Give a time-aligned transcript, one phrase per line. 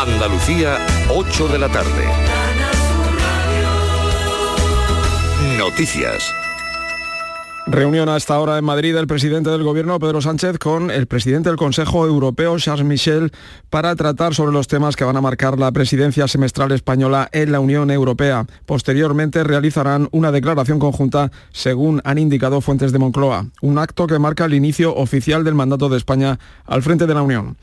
[0.00, 0.78] Andalucía,
[1.10, 2.06] 8 de la tarde.
[5.58, 6.32] Noticias.
[7.66, 11.58] Reunión hasta ahora en Madrid del presidente del Gobierno, Pedro Sánchez, con el presidente del
[11.58, 13.30] Consejo Europeo, Charles Michel,
[13.68, 17.60] para tratar sobre los temas que van a marcar la presidencia semestral española en la
[17.60, 18.46] Unión Europea.
[18.64, 24.46] Posteriormente realizarán una declaración conjunta, según han indicado fuentes de Moncloa, un acto que marca
[24.46, 27.58] el inicio oficial del mandato de España al frente de la Unión.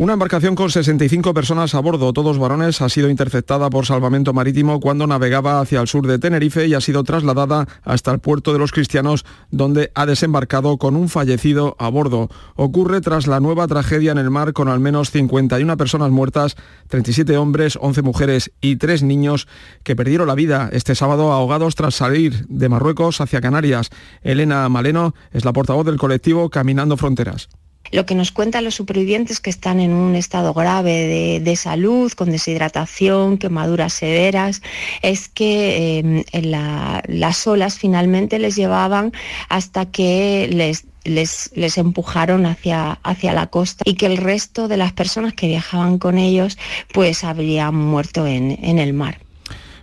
[0.00, 4.78] Una embarcación con 65 personas a bordo, todos varones, ha sido interceptada por salvamento marítimo
[4.78, 8.60] cuando navegaba hacia el sur de Tenerife y ha sido trasladada hasta el puerto de
[8.60, 12.28] los cristianos, donde ha desembarcado con un fallecido a bordo.
[12.54, 16.54] Ocurre tras la nueva tragedia en el mar con al menos 51 personas muertas,
[16.86, 19.48] 37 hombres, 11 mujeres y 3 niños
[19.82, 23.90] que perdieron la vida este sábado ahogados tras salir de Marruecos hacia Canarias.
[24.22, 27.48] Elena Maleno es la portavoz del colectivo Caminando Fronteras.
[27.90, 32.30] Lo que nos cuentan los supervivientes que están en un estado grave de, salud, con
[32.30, 34.62] deshidratación, quemaduras severas,
[35.02, 39.12] es que eh, las olas finalmente les llevaban
[39.48, 44.92] hasta que les les, empujaron hacia, hacia la costa y que el resto de las
[44.92, 46.58] personas que viajaban con ellos
[46.92, 49.18] pues habrían muerto en, en el mar.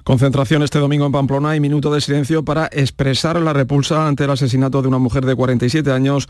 [0.04, 4.30] Concentración este domingo en Pamplona y minuto de silencio para expresar la repulsa ante el
[4.30, 6.30] asesinato de una mujer de 47 años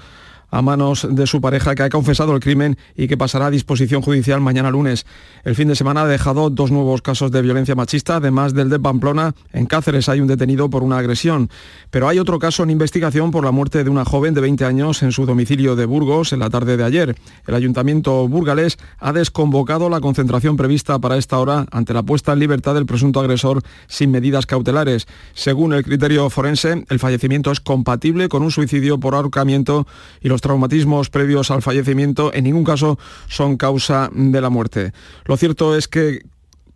[0.49, 4.01] a manos de su pareja que ha confesado el crimen y que pasará a disposición
[4.01, 5.05] judicial mañana lunes.
[5.43, 8.79] El fin de semana ha dejado dos nuevos casos de violencia machista, además del de
[8.79, 9.33] Pamplona.
[9.53, 11.49] En Cáceres hay un detenido por una agresión.
[11.91, 15.03] Pero hay otro caso en investigación por la muerte de una joven de 20 años
[15.03, 17.15] en su domicilio de Burgos en la tarde de ayer.
[17.47, 22.39] El ayuntamiento burgalés ha desconvocado la concentración prevista para esta hora ante la puesta en
[22.39, 25.07] libertad del presunto agresor sin medidas cautelares.
[25.33, 29.87] Según el criterio forense, el fallecimiento es compatible con un suicidio por ahorcamiento
[30.21, 32.97] y los traumatismos previos al fallecimiento en ningún caso
[33.27, 34.93] son causa de la muerte.
[35.25, 36.23] Lo cierto es que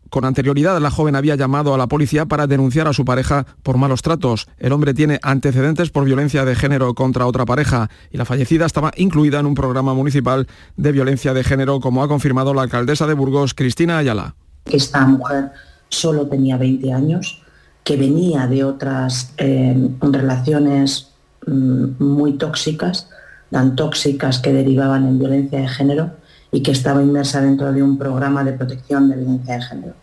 [0.10, 3.78] con anterioridad la joven había llamado a la policía para denunciar a su pareja por
[3.78, 4.48] malos tratos.
[4.58, 8.92] El hombre tiene antecedentes por violencia de género contra otra pareja y la fallecida estaba
[8.98, 13.14] incluida en un programa municipal de violencia de género, como ha confirmado la alcaldesa de
[13.14, 14.36] Burgos, Cristina Ayala.
[14.66, 15.52] Esta mujer
[15.90, 17.44] solo tenía 20 años,
[17.84, 21.12] que venía de otras eh, relaciones
[21.46, 23.09] mm, muy tóxicas
[23.52, 26.12] tan tóxicas que derivaban en violencia de género
[26.52, 29.94] y que estaba inmersa dentro de un programa de protección de violencia de género.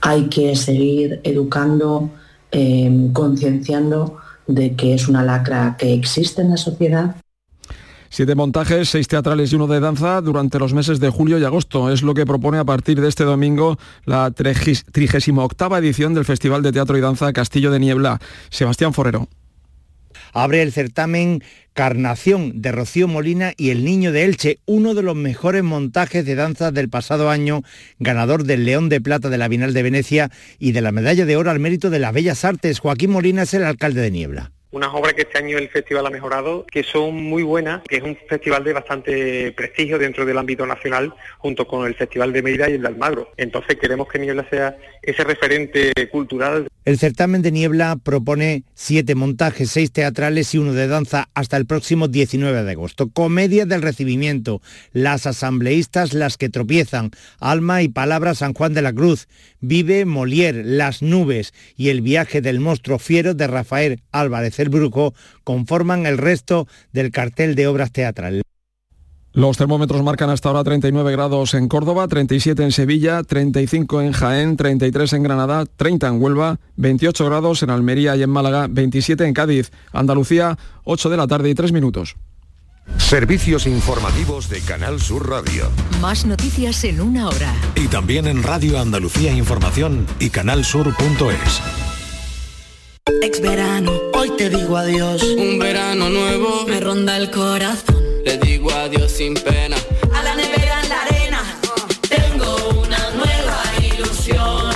[0.00, 2.10] Hay que seguir educando,
[2.50, 7.16] em, concienciando de que es una lacra que existe en la sociedad.
[8.12, 11.92] Siete montajes, seis teatrales y uno de danza durante los meses de julio y agosto.
[11.92, 16.72] Es lo que propone a partir de este domingo la 38 edición del Festival de
[16.72, 18.18] Teatro y Danza Castillo de Niebla.
[18.48, 19.28] Sebastián Forero
[20.32, 21.42] abre el certamen
[21.72, 26.34] Carnación de Rocío Molina y El Niño de Elche, uno de los mejores montajes de
[26.34, 27.62] danza del pasado año,
[27.98, 31.36] ganador del León de Plata de la Bienal de Venecia y de la Medalla de
[31.36, 32.80] Oro al Mérito de las Bellas Artes.
[32.80, 36.10] Joaquín Molina es el alcalde de Niebla unas obras que este año el festival ha
[36.10, 40.66] mejorado, que son muy buenas, que es un festival de bastante prestigio dentro del ámbito
[40.66, 43.32] nacional, junto con el Festival de Mérida y el de Almagro.
[43.36, 46.68] Entonces queremos que Niebla sea ese referente cultural.
[46.84, 51.66] El certamen de Niebla propone siete montajes, seis teatrales y uno de danza hasta el
[51.66, 53.08] próximo 19 de agosto.
[53.10, 58.92] Comedia del recibimiento, las asambleístas las que tropiezan, Alma y Palabra San Juan de la
[58.92, 59.28] Cruz,
[59.60, 65.14] Vive Molière, Las Nubes y El viaje del monstruo fiero de Rafael Álvarez el Bruco
[65.44, 68.42] conforman el resto del cartel de obras teatrales.
[69.32, 74.56] Los termómetros marcan hasta ahora 39 grados en Córdoba, 37 en Sevilla, 35 en Jaén,
[74.56, 79.32] 33 en Granada, 30 en Huelva, 28 grados en Almería y en Málaga, 27 en
[79.32, 82.16] Cádiz, Andalucía, 8 de la tarde y 3 minutos.
[82.98, 85.70] Servicios informativos de Canal Sur Radio.
[86.00, 87.54] Más noticias en una hora.
[87.76, 91.62] Y también en Radio Andalucía Información y canalsur.es.
[93.22, 93.92] Ex verano,
[94.40, 95.22] te digo adiós.
[95.22, 98.02] Un verano nuevo me ronda el corazón.
[98.24, 99.76] Le digo adiós sin pena.
[100.14, 101.42] A la nevera en la arena.
[102.08, 104.72] Tengo una nueva ilusión.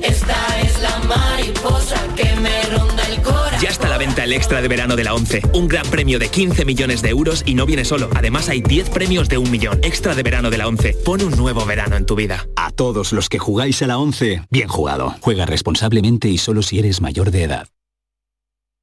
[0.00, 3.60] Esta es la mariposa que me ronda el corazón.
[3.60, 5.42] Ya está la venta el extra de verano de la 11.
[5.54, 8.10] Un gran premio de 15 millones de euros y no viene solo.
[8.14, 9.80] Además hay 10 premios de un millón.
[9.82, 10.98] Extra de verano de la 11.
[11.04, 12.46] Pon un nuevo verano en tu vida.
[12.54, 15.16] A todos los que jugáis a la 11, bien jugado.
[15.20, 17.66] Juega responsablemente y solo si eres mayor de edad.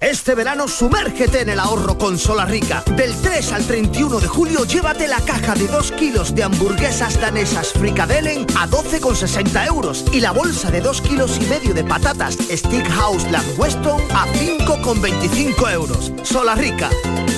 [0.00, 2.84] Este verano sumérgete en el ahorro con Sola Rica.
[2.96, 7.72] Del 3 al 31 de julio llévate la caja de 2 kilos de hamburguesas danesas
[7.72, 12.88] Frikadellen a 12,60 euros y la bolsa de 2 kilos y medio de patatas Stick
[12.90, 16.12] House Weston a 5,25 euros.
[16.22, 16.90] Sola Rica.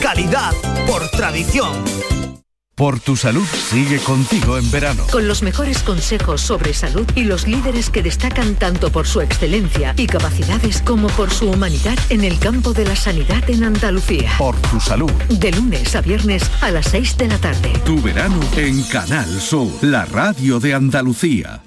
[0.02, 0.52] Calidad
[0.86, 2.19] por tradición.
[2.80, 5.04] Por tu salud sigue contigo en verano.
[5.12, 9.92] Con los mejores consejos sobre salud y los líderes que destacan tanto por su excelencia
[9.98, 14.32] y capacidades como por su humanidad en el campo de la sanidad en Andalucía.
[14.38, 15.12] Por tu salud.
[15.28, 17.70] De lunes a viernes a las 6 de la tarde.
[17.84, 21.60] Tu verano en Canal Sur, la radio de Andalucía.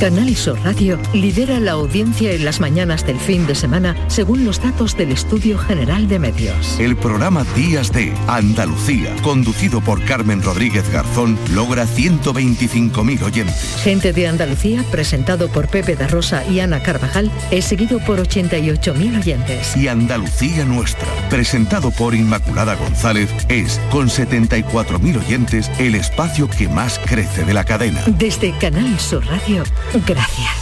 [0.00, 4.62] Canal Sur Radio lidera la audiencia en las mañanas del fin de semana según los
[4.62, 6.78] datos del Estudio General de Medios.
[6.78, 13.76] El programa Días de Andalucía, conducido por Carmen Rodríguez Garzón, logra 125.000 oyentes.
[13.82, 19.18] Gente de Andalucía, presentado por Pepe da Rosa y Ana Carvajal, es seguido por 88.000
[19.18, 19.76] oyentes.
[19.76, 27.00] Y Andalucía Nuestra, presentado por Inmaculada González, es, con 74.000 oyentes, el espacio que más
[27.04, 28.00] crece de la cadena.
[28.06, 29.64] Desde Canal Sur Radio,
[30.06, 30.58] gracias.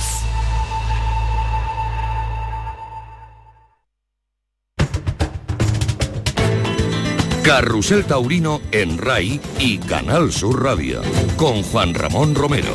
[7.43, 11.00] Carrusel Taurino en RAI y Canal Sur Radio
[11.37, 12.73] con Juan Ramón Romero.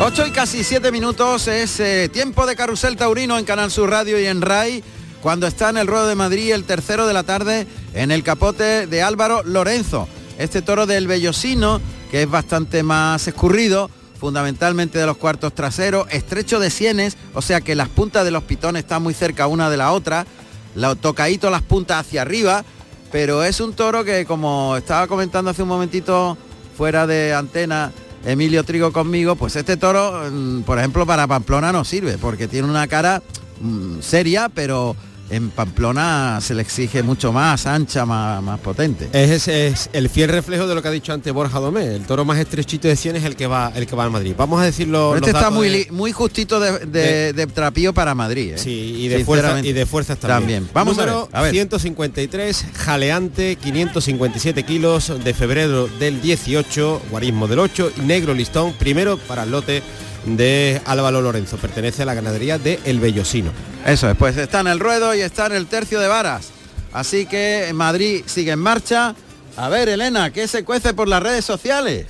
[0.00, 4.18] 8 y casi 7 minutos es eh, tiempo de Carrusel Taurino en Canal Sur Radio
[4.18, 4.82] y en RAI
[5.22, 8.86] cuando está en el Ruedo de Madrid el tercero de la tarde en el capote
[8.86, 10.08] de Álvaro Lorenzo.
[10.38, 11.80] Este toro del Bellosino
[12.10, 17.60] que es bastante más escurrido, fundamentalmente de los cuartos traseros, estrecho de sienes, o sea
[17.60, 20.26] que las puntas de los pitones están muy cerca una de la otra,
[20.74, 22.64] la tocadito las puntas hacia arriba,
[23.10, 26.36] pero es un toro que como estaba comentando hace un momentito
[26.76, 27.92] fuera de antena
[28.24, 32.68] Emilio Trigo conmigo, pues este toro, mm, por ejemplo, para Pamplona no sirve, porque tiene
[32.68, 33.22] una cara
[33.60, 34.94] mm, seria, pero
[35.30, 39.08] en Pamplona se le exige mucho más, ancha, más, más potente.
[39.12, 41.94] Es, ese es el fiel reflejo de lo que ha dicho antes Borja Domé.
[41.94, 44.34] El toro más estrechito de 100 es el que va el que va al Madrid.
[44.36, 45.14] Vamos a decirlo.
[45.16, 48.52] Este está muy, muy justito de, de- de trapío para Madrid.
[48.54, 48.58] ¿eh?
[48.58, 50.68] Sí, y de fuerza y de fuerzas también.
[50.72, 51.36] Vamos Número a ver.
[51.36, 51.50] a ver.
[51.52, 59.44] 153, jaleante, 557 kilos de febrero del 18, guarismo del 8, negro listón, primero para
[59.44, 59.82] el lote
[60.24, 61.56] de Álvaro Lorenzo.
[61.56, 63.50] Pertenece a la ganadería de El Bellosino.
[63.86, 66.50] Eso es, pues está en el ruedo y está en el tercio de varas.
[66.92, 69.14] Así que Madrid sigue en marcha.
[69.56, 72.06] A ver, Elena, ¿qué se cuece por las redes sociales?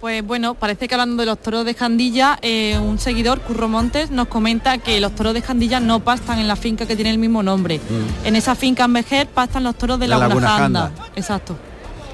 [0.00, 4.10] Pues bueno, parece que hablando de los toros de Jandilla, eh, un seguidor, Curro Montes,
[4.10, 7.18] nos comenta que los toros de Jandilla no pastan en la finca que tiene el
[7.18, 7.80] mismo nombre.
[8.24, 10.80] En esa finca en Vejer pastan los toros de La Laguna, Laguna Janda.
[10.80, 11.08] Janda.
[11.16, 11.58] Exacto.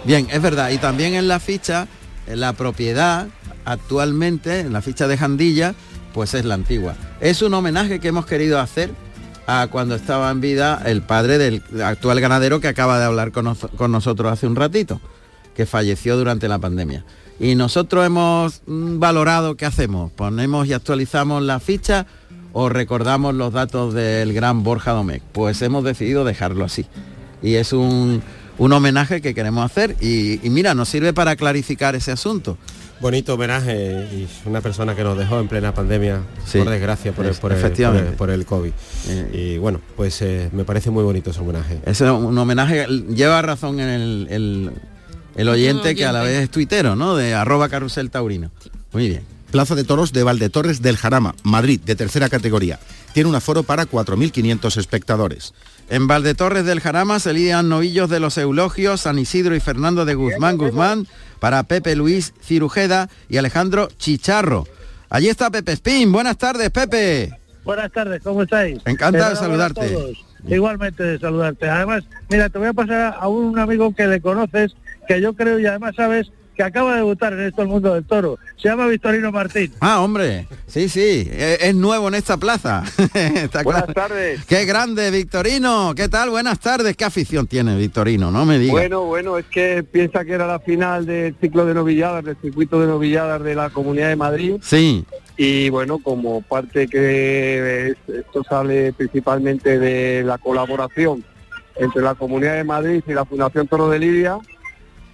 [0.03, 0.71] Bien, es verdad.
[0.71, 1.87] Y también en la ficha,
[2.27, 3.29] en la propiedad,
[3.67, 5.75] actualmente, en la ficha de Jandilla,
[6.15, 6.95] pues es la antigua.
[7.21, 8.91] Es un homenaje que hemos querido hacer
[9.47, 13.45] a cuando estaba en vida el padre del actual ganadero que acaba de hablar con,
[13.45, 15.01] nos- con nosotros hace un ratito,
[15.55, 17.05] que falleció durante la pandemia.
[17.39, 22.07] Y nosotros hemos mm, valorado qué hacemos, ponemos y actualizamos la ficha
[22.55, 25.23] o recordamos los datos del gran Borja Domecq.
[25.33, 26.87] Pues hemos decidido dejarlo así.
[27.43, 28.23] Y es un,
[28.59, 32.57] un homenaje que queremos hacer y, y mira, nos sirve para clarificar ese asunto.
[32.99, 37.27] Bonito homenaje y una persona que nos dejó en plena pandemia, Sí, por desgracia, por
[37.27, 38.73] el, por el- por el- por el COVID.
[39.35, 41.79] y bueno, pues eh, me parece muy bonito ese homenaje.
[41.85, 44.71] Es un homenaje, lleva razón en el, el-
[45.37, 47.15] el oyente que a la vez es tuitero, ¿no?
[47.17, 48.51] De arroba carrusel taurino.
[48.93, 49.23] Muy bien.
[49.51, 52.81] Plaza de Toros de Valdetorres del Jarama, Madrid, de tercera categoría.
[53.13, 55.53] Tiene un aforo para 4.500 espectadores.
[55.89, 60.15] En Valdetorres del Jarama se lidian novillos de los Eulogios, San Isidro y Fernando de
[60.15, 61.07] Guzmán Guzmán
[61.39, 64.67] para Pepe Luis Cirujeda y Alejandro Chicharro.
[65.11, 66.11] Allí está Pepe Spin.
[66.11, 67.31] Buenas tardes, Pepe.
[67.65, 68.81] Buenas tardes, ¿cómo estáis?
[68.85, 70.13] Encantado de saludarte.
[70.49, 71.69] Igualmente de saludarte.
[71.69, 74.75] Además, mira, te voy a pasar a un amigo que le conoces,
[75.07, 78.05] que yo creo y además sabes que acaba de debutar en esto el mundo del
[78.05, 78.39] toro.
[78.57, 79.73] Se llama Victorino Martín.
[79.81, 82.83] Ah, hombre, sí, sí, e- es nuevo en esta plaza.
[83.15, 83.95] Está Buenas claro.
[84.09, 84.45] tardes.
[84.47, 85.93] Qué grande, Victorino.
[85.95, 86.31] ¿Qué tal?
[86.31, 86.97] Buenas tardes.
[86.97, 88.31] ¿Qué afición tiene Victorino?
[88.31, 88.73] No me digas.
[88.73, 92.81] Bueno, bueno, es que piensa que era la final del ciclo de novilladas, del circuito
[92.81, 94.55] de novilladas de la Comunidad de Madrid.
[94.63, 95.05] Sí,
[95.39, 101.23] Y bueno, como parte que es- esto sale principalmente de la colaboración
[101.79, 104.39] entre la Comunidad de Madrid y la Fundación Toro de Lidia,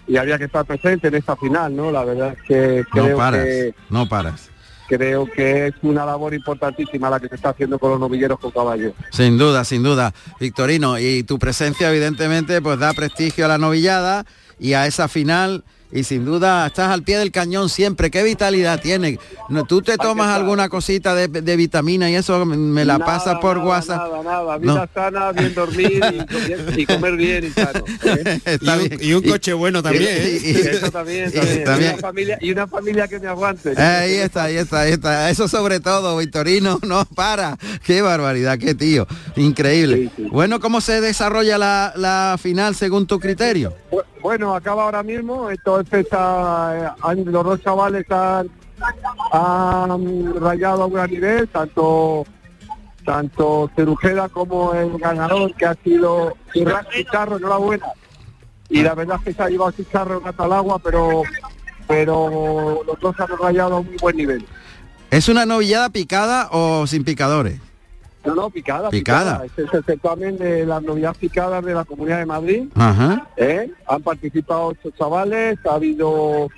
[0.07, 1.91] y había que estar presente en esta final, ¿no?
[1.91, 4.51] La verdad es que no creo paras, que no paras.
[4.89, 8.51] creo que es una labor importantísima la que se está haciendo con los novilleros con
[8.51, 8.93] caballos.
[9.11, 10.13] Sin duda, sin duda.
[10.41, 14.25] Victorino, y tu presencia evidentemente pues da prestigio a la novillada
[14.59, 18.11] y a esa final y sin duda estás al pie del cañón siempre.
[18.11, 19.19] ¿Qué vitalidad tiene?
[19.49, 23.39] No, ¿Tú te tomas alguna cosita de, de vitamina y eso me la Nada, pasas
[23.41, 23.99] por nada, WhatsApp?
[23.99, 24.59] Nada, nada, No.
[24.59, 25.99] vida sana, bien dormir y,
[26.33, 27.85] comer- y comer bien y sano.
[28.05, 28.41] ¿eh?
[28.45, 28.99] Está bien.
[29.01, 30.41] Y un coche bueno también, ¿eh?
[30.43, 31.65] Y- y- Eso también, también.
[31.65, 31.91] también.
[31.91, 33.81] Y, una familia, y una familia que me aguante.
[33.81, 35.31] Ahí está, ahí está, ahí está.
[35.31, 37.59] Eso sobre todo, Victorino, no para.
[37.85, 39.07] Qué barbaridad, qué tío.
[39.37, 40.11] Increíble.
[40.31, 43.75] Bueno, ¿cómo se desarrolla la, la final según tu criterio?
[43.91, 45.51] Bu- Bueno, acaba ahora mismo,
[45.83, 48.49] entonces eh, han- los dos chavales han,
[50.41, 52.25] rayado a un gran nivel, tanto
[53.05, 57.87] tanto Cerujeda como el ganador que ha sido Irán Chicharro, enhorabuena.
[58.69, 61.23] Y la verdad es que se ha llevado Chicharro en agua, pero
[61.89, 64.47] pero los dos han rayado a un muy buen nivel.
[65.11, 67.61] ¿Es una novillada picada o sin picadores?
[68.25, 69.45] No, no, picada, Picada.
[69.45, 72.69] Este es el certamen de las novedades picadas de la Comunidad de Madrid.
[72.75, 73.27] Ajá.
[73.37, 73.71] ¿eh?
[73.89, 76.49] Han participado ocho chavales, ha habido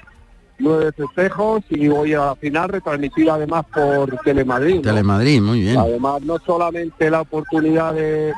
[0.59, 4.77] nueve festejos y hoy a la final retransmitida además por Telemadrid.
[4.77, 4.83] ¿no?
[4.83, 5.79] Telemadrid, muy bien.
[5.79, 8.33] Además, no solamente la oportunidad de,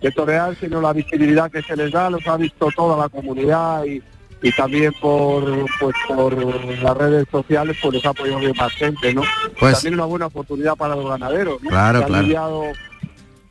[0.00, 3.84] de torear, sino la visibilidad que se les da, los ha visto toda la comunidad
[3.84, 4.02] y,
[4.42, 5.44] y también por
[5.78, 6.36] pues por
[6.82, 9.22] las redes sociales pues les ha apoyado bien más gente, ¿no?
[9.58, 11.68] Pues- también una buena oportunidad para los ganaderos, ¿no?
[11.70, 12.62] Claro, Se han claro.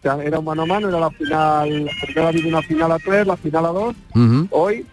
[0.04, 3.00] han- era un mano a mano, era la final, primero ha habido una final a
[3.00, 3.96] tres, la final a dos,
[4.50, 4.86] hoy,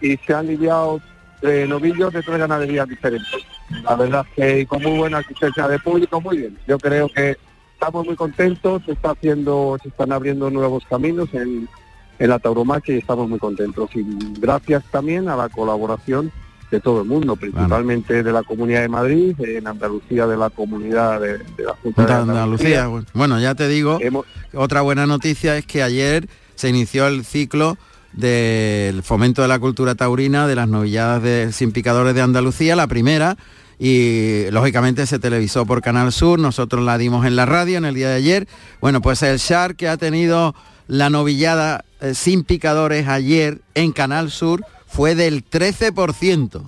[0.00, 1.00] y se han lidiado
[1.42, 3.42] eh, novillos de tres ganaderías diferentes.
[3.84, 6.58] La verdad que con muy buena asistencia de público, muy bien.
[6.66, 7.36] Yo creo que
[7.74, 11.68] estamos muy contentos, se está haciendo, se están abriendo nuevos caminos en,
[12.18, 13.90] en la tauromaquia y estamos muy contentos.
[13.94, 14.04] Y
[14.40, 16.32] gracias también a la colaboración
[16.70, 21.20] de todo el mundo, principalmente de la Comunidad de Madrid, en Andalucía de la comunidad
[21.20, 22.88] de, de la Junta de Andalucía.
[23.12, 23.38] bueno.
[23.38, 23.98] Ya te digo,
[24.54, 27.76] otra buena noticia es que ayer se inició el ciclo
[28.12, 32.86] del fomento de la cultura taurina de las novilladas de sin picadores de Andalucía, la
[32.86, 33.36] primera,
[33.78, 37.94] y lógicamente se televisó por Canal Sur, nosotros la dimos en la radio en el
[37.94, 38.48] día de ayer.
[38.80, 40.54] Bueno, pues el Shark que ha tenido
[40.86, 46.62] la novillada eh, sin picadores ayer en Canal Sur fue del 13%.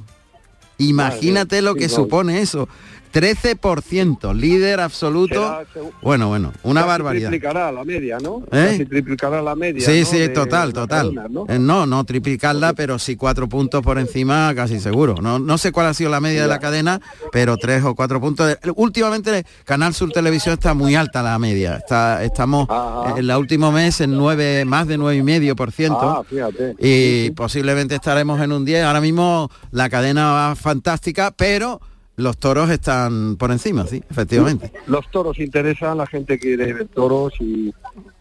[0.78, 2.68] Imagínate lo que supone eso.
[3.12, 5.34] 13%, líder absoluto.
[5.34, 7.30] Será, Bueno, bueno, una barbaridad.
[7.30, 8.42] Triplicará la media, ¿no?
[8.52, 8.86] ¿Eh?
[8.88, 9.84] Triplicará la media.
[9.84, 10.06] Sí, ¿no?
[10.06, 11.12] sí, de total, total.
[11.48, 15.16] Eh, no, no triplicarla, pero sí cuatro puntos por encima, casi seguro.
[15.20, 17.00] No, no sé cuál ha sido la media de la cadena,
[17.32, 18.56] pero tres o cuatro puntos.
[18.76, 21.76] Últimamente Canal Sur Televisión está muy alta la media.
[21.76, 22.68] Está, estamos
[23.10, 26.00] en el último mes en nueve, más de nueve y medio por ciento.
[26.00, 26.76] Ah, fíjate.
[26.78, 28.84] Y posiblemente estaremos en un 10.
[28.84, 31.80] Ahora mismo la cadena va fantástica, pero
[32.18, 34.72] los toros están por encima, sí, efectivamente.
[34.88, 37.72] Los toros interesan, la gente quiere ver toros y,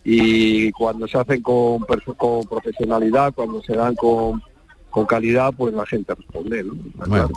[0.03, 1.79] y cuando se hacen con,
[2.15, 4.43] con profesionalidad, cuando se dan con,
[4.91, 6.73] con calidad, pues la gente responde, ¿no?
[6.75, 7.29] Bueno, claro.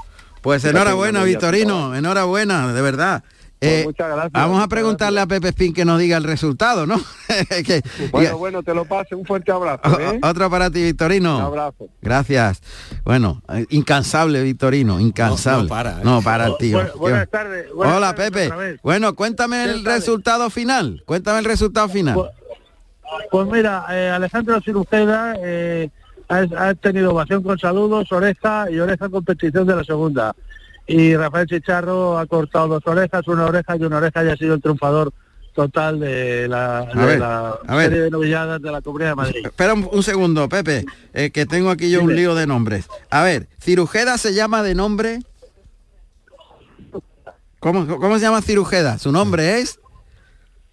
[0.43, 3.25] pues enhorabuena, Victorino, enhorabuena, de verdad.
[3.63, 6.99] Eh, muchas gracias, vamos a preguntarle a Pepe Spin que nos diga el resultado, ¿no?
[7.67, 10.01] Que- Bueno, bueno, te lo paso, un fuerte abrazo.
[10.01, 10.19] ¿eh?
[10.23, 11.37] Otro para ti, Victorino.
[11.37, 11.89] Un abrazo.
[12.01, 12.63] Gracias.
[13.05, 15.65] Bueno, eh, incansable, Victorino, incansable.
[15.65, 16.05] No, no para, ¿eh?
[16.05, 16.79] No para el tío.
[16.81, 18.79] Bu- buenas tardes, buenas Hola, tardes Pepe.
[18.83, 21.03] Bueno, cuéntame el resultado final.
[21.05, 22.31] Cuéntame el resultado final.
[23.31, 25.91] Pues mira, eh, Alejandro Cirujeda eh,
[26.29, 26.39] ha,
[26.69, 30.35] ha tenido ovación con saludos, oreja y oreja en competición de la segunda.
[30.93, 34.55] Y Rafael Chicharro ha cortado dos orejas, una oreja y una oreja y ha sido
[34.55, 35.13] el triunfador
[35.55, 39.47] total de la, de ver, la serie de novilladas de la Comunidad de Madrid.
[39.47, 42.87] Espera un, un segundo, Pepe, eh, que tengo aquí yo un lío de nombres.
[43.11, 45.21] A ver, Cirujeda se llama de nombre.
[47.59, 48.99] ¿Cómo, cómo se llama Cirujeda?
[48.99, 49.79] Su nombre es.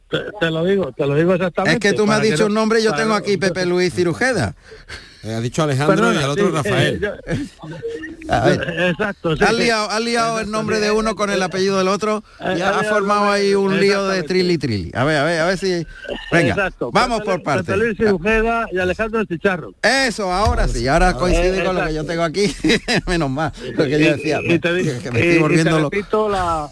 [0.09, 1.74] Te, te lo digo, te lo digo exactamente.
[1.74, 3.65] Es que tú me has dicho no- un nombre y yo para tengo aquí Pepe
[3.65, 4.55] Luis Cirujeda.
[5.24, 6.95] Eh, ha dicho Alejandro Perdona, y al otro sí, Rafael.
[6.95, 7.77] eh, yo-
[8.33, 8.75] A ver.
[8.89, 9.36] Exacto.
[9.38, 12.59] sí, Has liado, has liado el nombre de uno con el apellido del otro y
[12.59, 14.91] Eh, ha formado ahí un lío de trilli trilli.
[14.93, 15.86] A ver, a ver, a ver si.
[16.31, 16.91] Venga, Exacto.
[16.91, 17.75] vamos por partes.
[17.77, 19.74] Luis Cirujeda y Alejandro Chicharro.
[19.81, 22.53] Eso, ahora sí, ahora coincide Eh, con lo que yo tengo aquí.
[23.07, 24.39] Menos mal, lo que yo decía.
[24.43, 26.69] Y, y te, di- que me y- estoy y volviendo te repito la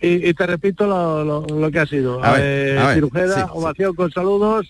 [0.00, 2.22] y, y te repito lo, lo- lo que ha sido.
[2.22, 3.46] A ver, Eh, a ver, Cirujeda, sí, sí.
[3.52, 4.66] ovación con saludos,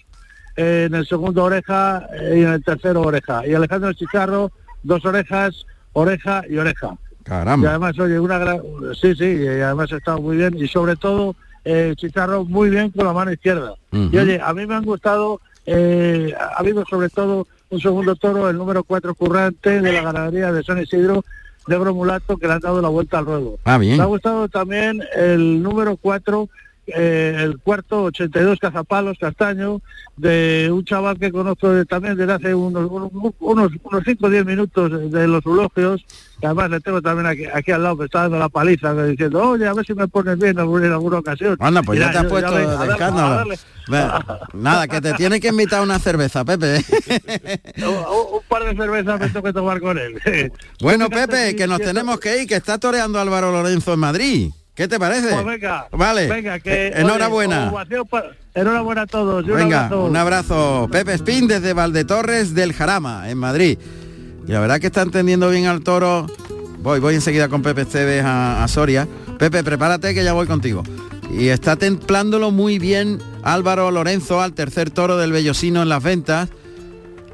[0.57, 3.47] eh, en el segundo oreja eh, y en el tercero oreja.
[3.47, 6.97] Y Alejandro Chicharro, dos orejas, oreja y oreja.
[7.21, 7.71] Y Caramba.
[7.71, 8.61] además, oye, una gran...
[9.01, 10.55] Sí, sí, y además ha estado muy bien.
[10.57, 11.35] Y sobre todo,
[11.65, 13.75] eh, Chicharro muy bien con la mano izquierda.
[13.91, 18.51] Y oye, a mí me han gustado, eh, ha habido sobre todo un segundo toro,
[18.51, 21.25] el número 4 currante de la ganadería de San Isidro,
[21.67, 23.59] negro mulato que le han dado la vuelta al ruedo.
[23.65, 23.97] Ah, bien.
[23.97, 26.49] Me ha gustado también el número 4,
[26.87, 29.81] eh, el cuarto 82 cazapalos castaño,
[30.17, 33.11] de un chaval que conozco de- también desde hace unos unos
[33.41, 36.05] unos, unos 5 o 10 minutos de los elogios,
[36.41, 39.51] que además le tengo también aquí, aquí al lado, que está dando la paliza, diciendo,
[39.51, 41.57] oye, a ver si me pones bien en alguna, en alguna ocasión.
[41.59, 43.55] Anda, pues ya Mira, te has puesto de darle, escándalo.
[43.89, 44.03] Ve,
[44.55, 46.77] Nada, que te tiene que invitar una cerveza, Pepe.
[47.79, 47.85] un,
[48.37, 50.21] un par de cervezas me tengo que tomar con él.
[50.81, 54.51] Bueno, Pepe, que nos tenemos que ir, que está toreando Álvaro Lorenzo en Madrid.
[54.75, 55.29] ¿Qué te parece?
[55.33, 56.27] Pues venga, Vale.
[56.29, 57.73] venga, que, Eh, enhorabuena.
[58.11, 59.45] pa- enhorabuena a todos.
[59.45, 60.05] un Venga, abrazo.
[60.07, 60.89] un abrazo.
[60.91, 63.79] Pepe Spin desde Valdetorres del Jarama, en Madrid.
[64.47, 66.27] Y la verdad que está entendiendo bien al toro.
[66.81, 69.07] Voy, voy enseguida con Pepe Esteves a, a Soria.
[69.39, 70.83] Pepe, prepárate que ya voy contigo.
[71.31, 76.49] Y está templándolo muy bien Álvaro Lorenzo al tercer toro del Bellosino en las ventas.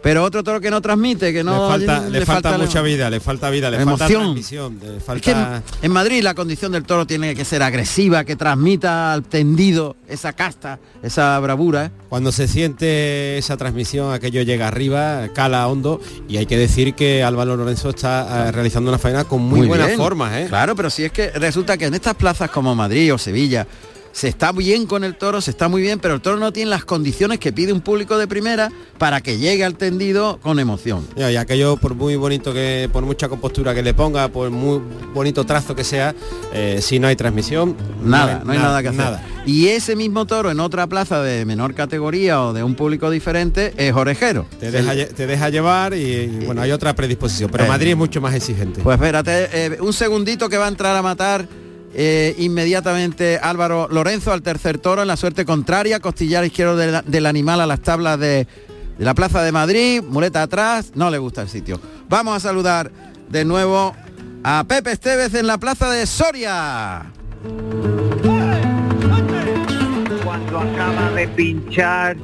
[0.03, 3.21] Pero otro toro que no transmite, que no le falta, le falta mucha vida, le
[3.21, 4.81] falta vida, le falta Emoción.
[4.81, 5.63] le Es falta...
[5.81, 9.97] que en, Madrid la condición del toro tiene que ser agresiva, que transmita al tendido
[10.09, 11.87] esa casta, esa bravura.
[11.87, 11.91] ¿eh?
[12.09, 17.23] Cuando se siente esa transmisión, aquello llega arriba, cala hondo y hay que decir que
[17.23, 19.99] Álvaro Lorenzo está eh, realizando una faena con muy, buenas bien.
[19.99, 20.33] formas.
[20.35, 20.47] ¿eh?
[20.49, 23.67] Claro, pero si es que resulta que en estas plazas como Madrid o Sevilla
[24.13, 26.71] se está bien con el toro, se está muy bien, pero el toro no tiene
[26.71, 31.07] las condiciones que pide un público de primera para que llegue al tendido con emoción.
[31.17, 34.81] Ya, y aquello por muy bonito que, por mucha compostura que le ponga, por muy
[35.15, 36.15] bonito trazo que sea,
[36.53, 39.01] eh, si no hay transmisión, Nada, no hay nada, que hacer.
[39.01, 39.23] nada.
[39.47, 43.73] Y ese mismo toro en otra plaza de menor categoría o de un público diferente
[43.77, 44.47] es orejero.
[44.59, 47.69] Te deja, te deja llevar y, y, bueno, hay otra predisposición, pero Eh.
[47.69, 48.83] Madrid es mucho más exigente.
[48.83, 51.47] Pues espérate, eh, un segundito que va a entrar a matar
[51.95, 57.61] eh, inmediatamente Álvaro Lorenzo al tercer toro en la suerte contraria, costillar izquierdo del animal
[57.61, 58.47] a las tablas de,
[58.99, 61.81] de la Plaza de Madrid, muleta atrás, no le gusta el sitio.
[62.09, 62.91] Vamos a saludar
[63.29, 63.95] de nuevo
[64.43, 67.11] a Pepe Esteves en la Plaza de Soria.
[70.25, 72.17] cuando acaba de pinchar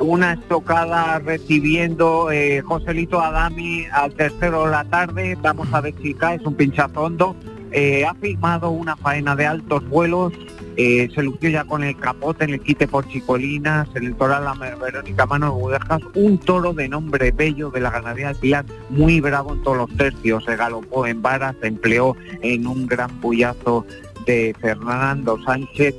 [0.00, 6.14] una estocada recibiendo eh, Joselito Adami al tercero de la tarde, vamos a ver si
[6.14, 7.36] cae, es un pinchazo hondo,
[7.72, 10.32] Eh, ha firmado una faena de altos vuelos,
[10.76, 14.44] eh, se lució ya con el capote en el quite por Chicolinas, en el toral
[14.44, 19.20] la Verónica Manos Budejas, un toro de nombre bello de la ganadería del Pilar, muy
[19.20, 23.86] bravo en todos los tercios, se galopó en varas, se empleó en un gran bullazo
[24.26, 25.94] de Fernando Sánchez,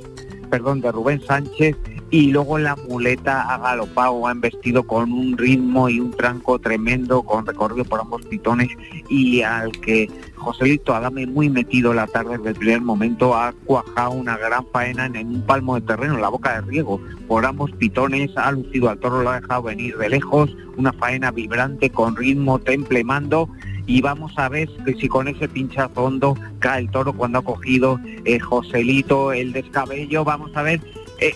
[0.50, 1.76] perdón, de Rubén Sánchez
[2.12, 7.22] y luego la muleta ha galopado, ha embestido con un ritmo y un tranco tremendo,
[7.22, 8.68] con recorrido por ambos pitones
[9.08, 14.10] y al que Joselito Adame muy metido la tarde desde el primer momento ha cuajado
[14.10, 17.72] una gran faena en, un palmo de terreno, en la boca de riego, por ambos
[17.72, 22.14] pitones, ha lucido al toro, lo ha dejado venir de lejos, una faena vibrante con
[22.14, 23.48] ritmo, temple, mando
[23.86, 24.68] y vamos a ver
[25.00, 30.24] si con ese pinchazo hondo cae el toro cuando ha cogido eh, Joselito el descabello,
[30.24, 30.78] vamos a ver
[31.18, 31.34] eh,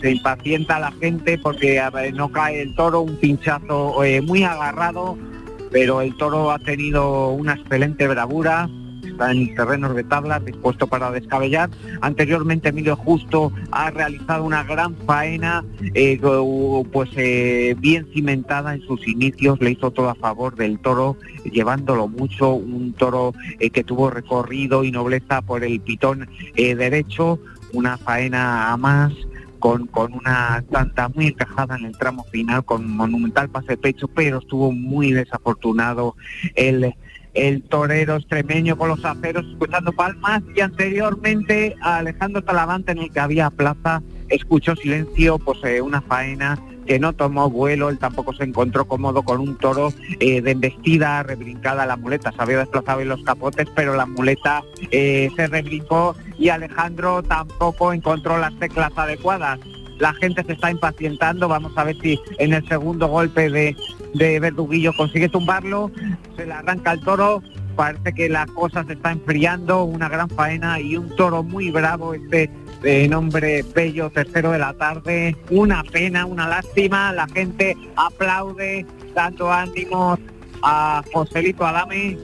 [0.00, 1.82] se impacienta la gente porque
[2.14, 5.16] no cae el toro, un pinchazo eh, muy agarrado,
[5.70, 8.68] pero el toro ha tenido una excelente bravura,
[9.02, 11.70] está en terrenos de tablas, dispuesto para descabellar.
[12.00, 16.20] Anteriormente Emilio Justo ha realizado una gran faena, eh,
[16.92, 22.08] pues eh, bien cimentada en sus inicios, le hizo todo a favor del toro, llevándolo
[22.08, 27.38] mucho, un toro que tuvo recorrido y nobleza por el pitón derecho,
[27.72, 29.12] una faena a más,
[29.58, 34.38] con, con una tanta muy encajada en el tramo final, con monumental pase pecho, pero
[34.38, 36.16] estuvo muy desafortunado
[36.54, 36.94] el,
[37.34, 43.10] el torero extremeño con los aceros escuchando palmas y anteriormente a Alejandro Talavante en el
[43.10, 48.44] que había plaza escuchó silencio, pues una faena que no tomó vuelo, él tampoco se
[48.44, 53.08] encontró cómodo con un toro eh, de embestida rebrincada la muleta, se había desplazado en
[53.08, 59.58] los capotes, pero la muleta eh, se rebrincó y Alejandro tampoco encontró las teclas adecuadas.
[59.98, 63.74] La gente se está impacientando, vamos a ver si en el segundo golpe de,
[64.14, 65.90] de Verduguillo consigue tumbarlo,
[66.36, 67.42] se le arranca el toro,
[67.76, 72.14] parece que la cosa se está enfriando, una gran faena y un toro muy bravo,
[72.14, 72.50] este
[72.82, 79.50] de nombre Bello, tercero de la tarde, una pena, una lástima, la gente aplaude, dando
[79.50, 80.18] ánimos
[80.62, 82.18] a Joselito Adame,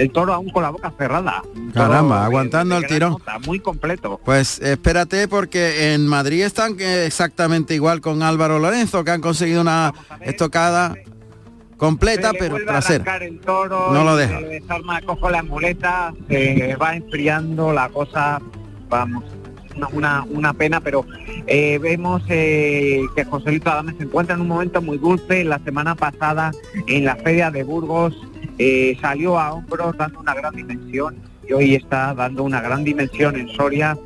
[0.00, 1.42] el toro aún con la boca cerrada.
[1.74, 3.10] Caramba, de- aguantando el tirón.
[3.12, 4.20] nota, muy completo.
[4.24, 9.92] Pues espérate porque en Madrid están exactamente igual con Álvaro Lorenzo, que han conseguido una
[10.20, 10.94] estocada
[11.76, 13.16] completa pero trasera.
[13.18, 14.40] el toro, No lo deja.
[14.40, 18.40] desarma, cojo la muleta, se va enfriando la cosa,
[18.88, 19.24] vamos,
[19.92, 21.06] una, una, pena, pero
[21.46, 25.42] eh, vemos eh, que Joselito Adame se encuentra en un momento muy dulce.
[25.44, 26.50] La semana pasada
[26.86, 28.14] en la feria de Burgos
[28.62, 31.16] eh, salió a hombros dando una gran dimensión
[31.48, 33.96] y hoy está dando una gran dimensión en Soria.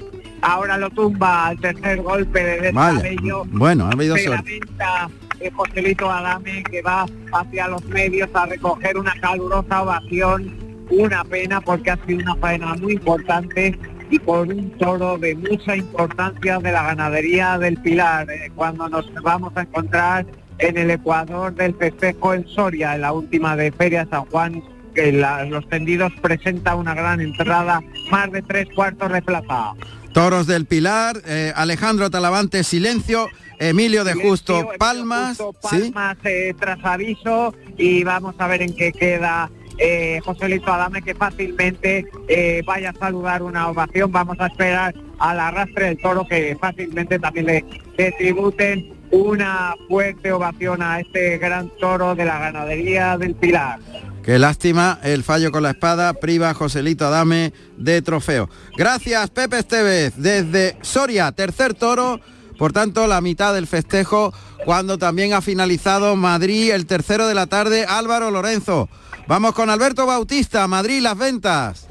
[0.43, 3.01] Ahora lo tumba al tercer golpe de Vaya.
[3.01, 3.45] descabello.
[3.47, 9.83] Bueno, ha habido eh, Joselito Adame que va hacia los medios a recoger una calurosa
[9.83, 10.57] ovación.
[10.89, 13.77] Una pena porque ha sido una faena muy importante
[14.11, 19.13] y por un toro de mucha importancia de la ganadería del Pilar, eh, cuando nos
[19.15, 20.27] vamos a encontrar
[20.59, 24.63] en el Ecuador del festejo en Soria, en la última de Feria San Juan,
[24.95, 29.73] que la- los tendidos presenta una gran entrada, más de tres cuartos de plaza.
[30.13, 33.27] Toros del Pilar, eh, Alejandro Talavante, silencio,
[33.59, 35.39] Emilio de Justo, Palmas,
[35.71, 35.91] ¿sí?
[35.93, 41.17] Palmas eh, tras aviso y vamos a ver en qué queda eh, Joselito Adame que
[41.17, 44.13] fácilmente eh, vaya a saludar una ovación.
[44.13, 47.65] Vamos a esperar al arrastre del toro que fácilmente también le,
[47.99, 53.79] le tributen una fuerte ovación a este gran toro de la ganadería del Pilar.
[54.25, 58.49] Qué lástima, el fallo con la espada priva a Joselito Adame de trofeo.
[58.77, 62.21] Gracias, Pepe Estevez, desde Soria, tercer toro,
[62.59, 64.33] por tanto, la mitad del festejo,
[64.65, 68.89] cuando también ha finalizado Madrid, el tercero de la tarde, Álvaro Lorenzo.
[69.29, 71.89] Vamos con Alberto Bautista, Madrid, las ventas.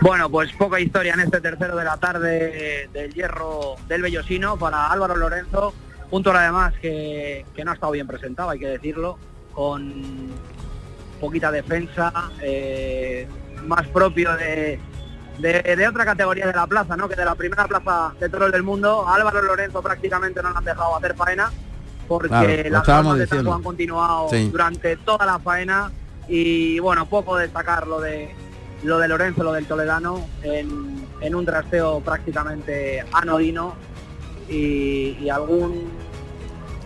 [0.00, 4.90] Bueno, pues poca historia en este tercero de la tarde del hierro del Bellosino para
[4.90, 5.74] Álvaro Lorenzo.
[6.10, 9.18] Un toro además que, que no ha estado bien presentado, hay que decirlo,
[9.52, 9.92] con
[11.20, 13.26] poquita defensa, eh,
[13.64, 14.78] más propio de,
[15.38, 17.08] de, de otra categoría de la plaza, ¿no?
[17.08, 19.06] que de la primera plaza de toros del mundo.
[19.08, 21.50] Álvaro Lorenzo prácticamente no le han dejado hacer faena
[22.06, 24.48] porque Claro, lo las formas de tajo han continuado Sí.
[24.50, 25.90] durante toda la faena
[26.28, 28.32] y bueno, poco destacar lo de
[28.84, 33.74] lo de Lorenzo, lo del Toledano, en, en un trasteo prácticamente anodino
[34.48, 35.90] y, algún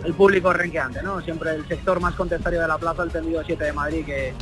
[0.03, 1.21] el público renqueante, ¿no?
[1.21, 4.33] Siempre el sector más contestario de la plaza, el tendido 7 de Madrid, que,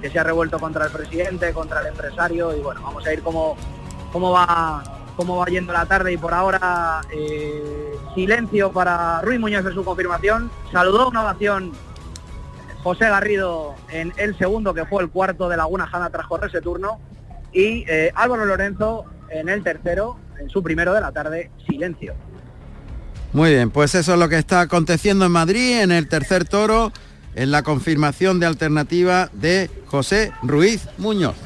[0.00, 3.22] que se ha revuelto contra el presidente, contra el empresario, y bueno, vamos a ir
[3.22, 3.56] cómo,
[4.12, 4.82] cómo va
[5.16, 9.84] cómo va yendo la tarde y por ahora eh, silencio para Ruiz Muñoz en su
[9.84, 10.50] confirmación.
[10.70, 11.72] Saludó una ovación
[12.82, 16.60] José Garrido en el segundo, que fue el cuarto de Laguna Jana tras correr ese
[16.60, 17.00] turno,
[17.52, 22.14] y eh, Álvaro Lorenzo en el tercero, en su primero de la tarde, silencio.
[23.36, 26.90] Muy bien, pues eso es lo que está aconteciendo en Madrid, en el tercer toro,
[27.34, 31.36] en la confirmación de alternativa de José Ruiz Muñoz.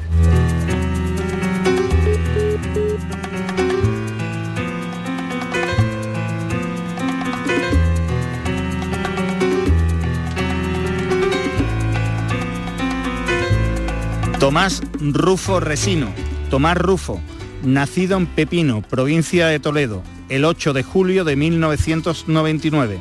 [14.38, 16.06] Tomás Rufo Resino.
[16.50, 17.20] Tomás Rufo,
[17.64, 22.98] nacido en Pepino, provincia de Toledo, el 8 de julio de 1999.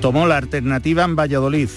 [0.00, 1.68] Tomó la alternativa en Valladolid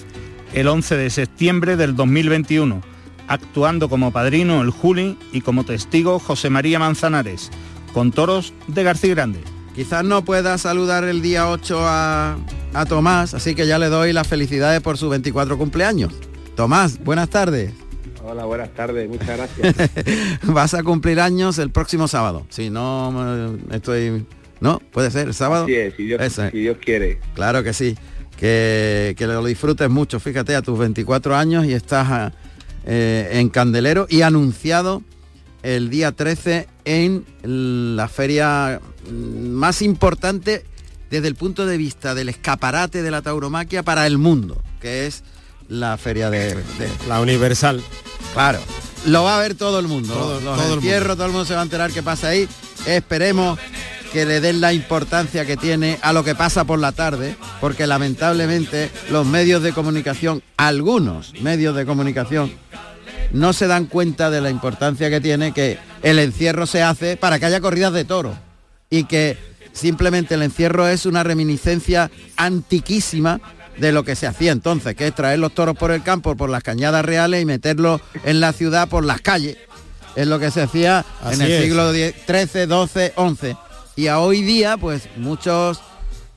[0.52, 2.80] el 11 de septiembre del 2021,
[3.28, 7.50] actuando como padrino el Juli y como testigo José María Manzanares,
[7.92, 9.40] con toros de García Grande.
[9.74, 12.36] Quizás no pueda saludar el día 8 a,
[12.72, 16.14] a Tomás, así que ya le doy las felicidades por su 24 cumpleaños.
[16.54, 17.72] Tomás, buenas tardes.
[18.24, 19.90] Hola, buenas tardes, muchas gracias.
[20.44, 22.46] Vas a cumplir años el próximo sábado.
[22.48, 24.24] Si no me- estoy...
[24.60, 24.80] ¿No?
[24.92, 25.66] ¿Puede ser el sábado?
[25.68, 26.20] Es, si Dios,
[26.52, 27.20] si Dios quiere.
[27.34, 27.96] Claro que sí.
[28.36, 30.20] Que, que lo disfrutes mucho.
[30.20, 32.32] Fíjate, a tus 24 años y estás ah,
[32.84, 35.02] eh, en Candelero y anunciado
[35.62, 40.64] el día 13 en la feria mm, más importante
[41.10, 45.24] desde el punto de vista del escaparate de la tauromaquia para el mundo, que es
[45.68, 46.56] la feria de...
[47.08, 47.82] La Universal.
[48.32, 48.60] Claro.
[49.06, 50.12] Lo va a ver todo el mundo.
[50.14, 51.14] Todo- Los todo el mundo.
[51.16, 52.48] todo el mundo se va a enterar qué pasa ahí.
[52.86, 53.58] Esperemos
[54.12, 57.86] que le den la importancia que tiene a lo que pasa por la tarde, porque
[57.86, 62.52] lamentablemente los medios de comunicación, algunos medios de comunicación,
[63.32, 67.38] no se dan cuenta de la importancia que tiene que el encierro se hace para
[67.38, 68.34] que haya corridas de toro
[68.88, 69.36] y que
[69.72, 73.40] simplemente el encierro es una reminiscencia antiquísima
[73.78, 76.50] de lo que se hacía entonces, que es traer los toros por el campo, por
[76.50, 79.56] las cañadas reales y meterlos en la ciudad por las calles.
[80.14, 81.62] Es lo que se hacía Así en el es.
[81.62, 83.56] siglo XIII, XII, XI.
[83.96, 85.80] Y a hoy día, pues muchos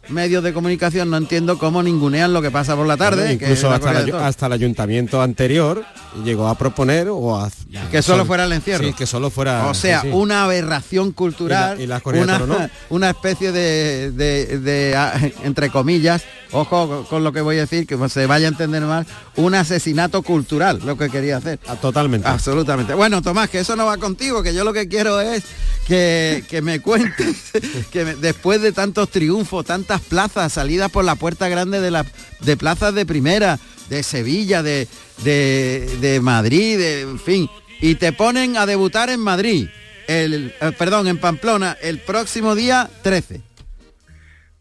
[0.09, 3.21] medios de comunicación no entiendo cómo ningunean lo que pasa por la tarde.
[3.23, 5.83] Bueno, incluso hasta, hasta el ayuntamiento anterior
[6.23, 7.49] llegó a proponer o a
[7.91, 8.83] Que solo fuera el encierro.
[8.85, 9.67] Sí, que solo fuera.
[9.67, 12.57] O sea, sí, una aberración cultural, Y la- y una, no.
[12.89, 17.85] una especie de, de- de, ah, entre comillas, ojo con lo que voy a decir,
[17.85, 21.59] que se vaya a entender más, un asesinato cultural, lo que quería hacer.
[21.81, 22.27] Totalmente.
[22.27, 22.93] Absolutamente.
[22.95, 25.43] Bueno, Tomás, que eso no va contigo, que yo lo que quiero es
[25.87, 27.51] que, que me cuentes
[27.91, 32.05] que me- después de tantos triunfos, tantas plazas, salidas por la puerta grande de, la,
[32.41, 33.59] de plazas de primera,
[33.89, 34.87] de Sevilla, de,
[35.23, 37.49] de, de Madrid, de, en fin,
[37.81, 39.67] y te ponen a debutar en Madrid,
[40.07, 43.41] el, eh, perdón, en Pamplona, el próximo día 13.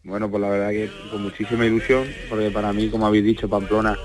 [0.03, 3.97] Bueno, pues la verdad que con muchísima ilusión, porque para mí, como habéis dicho, Pamplona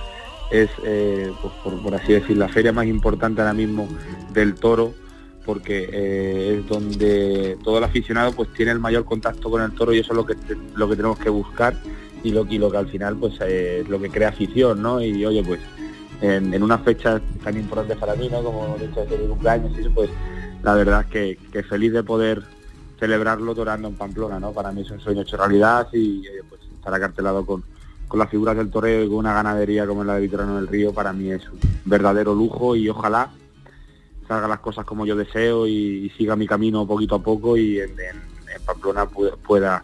[0.50, 3.88] es, eh, pues, por, por así decir, la feria más importante ahora mismo
[4.32, 4.94] del toro,
[5.44, 9.92] porque eh, es donde todo el aficionado pues tiene el mayor contacto con el toro
[9.92, 10.36] y eso es lo que
[10.74, 11.74] lo que tenemos que buscar
[12.22, 15.00] y lo, y lo que al final pues es lo que crea afición, ¿no?
[15.00, 15.60] Y oye, pues
[16.20, 18.42] en, una fecha tan importante para mí, ¿no?
[18.42, 20.10] Como de hecho es mi cumpleaños y eso, pues
[20.62, 22.42] la verdad es que, que feliz de poder
[22.98, 24.52] celebrarlo torando en Pamplona, ¿no?
[24.52, 27.62] Para mí es un sueño hecho realidad y pues estar acartelado con,
[28.08, 30.94] con las figuras del toreo y con una ganadería como la de Vitorano del Río
[30.94, 33.30] para mí es un verdadero lujo y ojalá
[34.26, 35.72] salgan las cosas como yo deseo y,
[36.06, 39.82] y siga mi camino poquito a poco y en, en- en Pamplona pu- pueda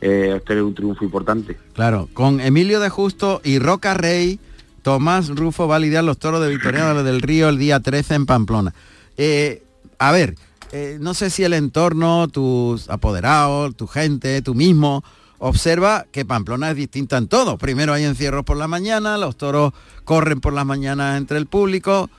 [0.00, 1.56] eh, obtener un triunfo importante.
[1.74, 4.38] Claro, con Emilio de Justo y Roca Rey,
[4.82, 8.26] Tomás Rufo va a lidiar los toros de Victoriano del Río el día 13 en
[8.26, 8.74] Pamplona.
[9.16, 9.62] Eh,
[9.98, 10.36] a ver,
[10.70, 15.02] eh, no sé si el entorno, tus apoderados, tu gente, tú mismo,
[15.38, 17.58] observa que Pamplona es distinta en todo.
[17.58, 19.72] Primero hay encierros por la mañana, los toros
[20.04, 22.10] corren por las mañanas entre el público,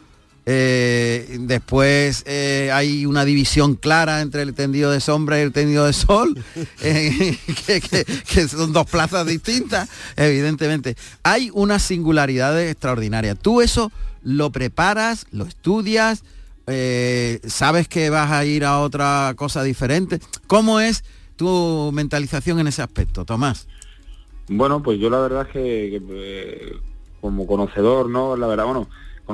[0.51, 5.85] eh, después eh, hay una división clara entre el tendido de sombra y el tendido
[5.85, 6.35] de sol,
[6.81, 10.95] eh, que, que- que son dos plazas distintas, evidentemente.
[11.21, 13.37] Hay unas singularidades extraordinarias.
[13.39, 13.91] Tú eso
[14.23, 16.23] lo preparas, lo estudias,
[16.65, 20.19] eh, sabes que vas a ir a otra cosa diferente.
[20.47, 21.03] ¿Cómo es
[21.35, 23.67] tu mentalización en ese aspecto, Tomás?
[24.47, 26.73] Bueno, pues yo la verdad es que, que, eh,
[27.21, 28.35] como conocedor, ¿no?
[28.35, 28.89] La verdad, bueno,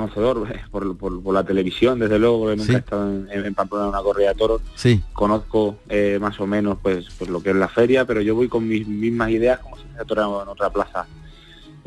[0.06, 2.74] conocedor eh, por, por- por la televisión, desde luego, porque nunca Sí.
[2.76, 4.60] he estado en, en Pamplona en una corrida de toros.
[4.74, 5.02] Sí.
[5.14, 8.48] Conozco eh, más o menos pues, pues lo que es la feria, pero yo voy
[8.48, 11.06] con mis mismas ideas como si fuera torero en otra plaza.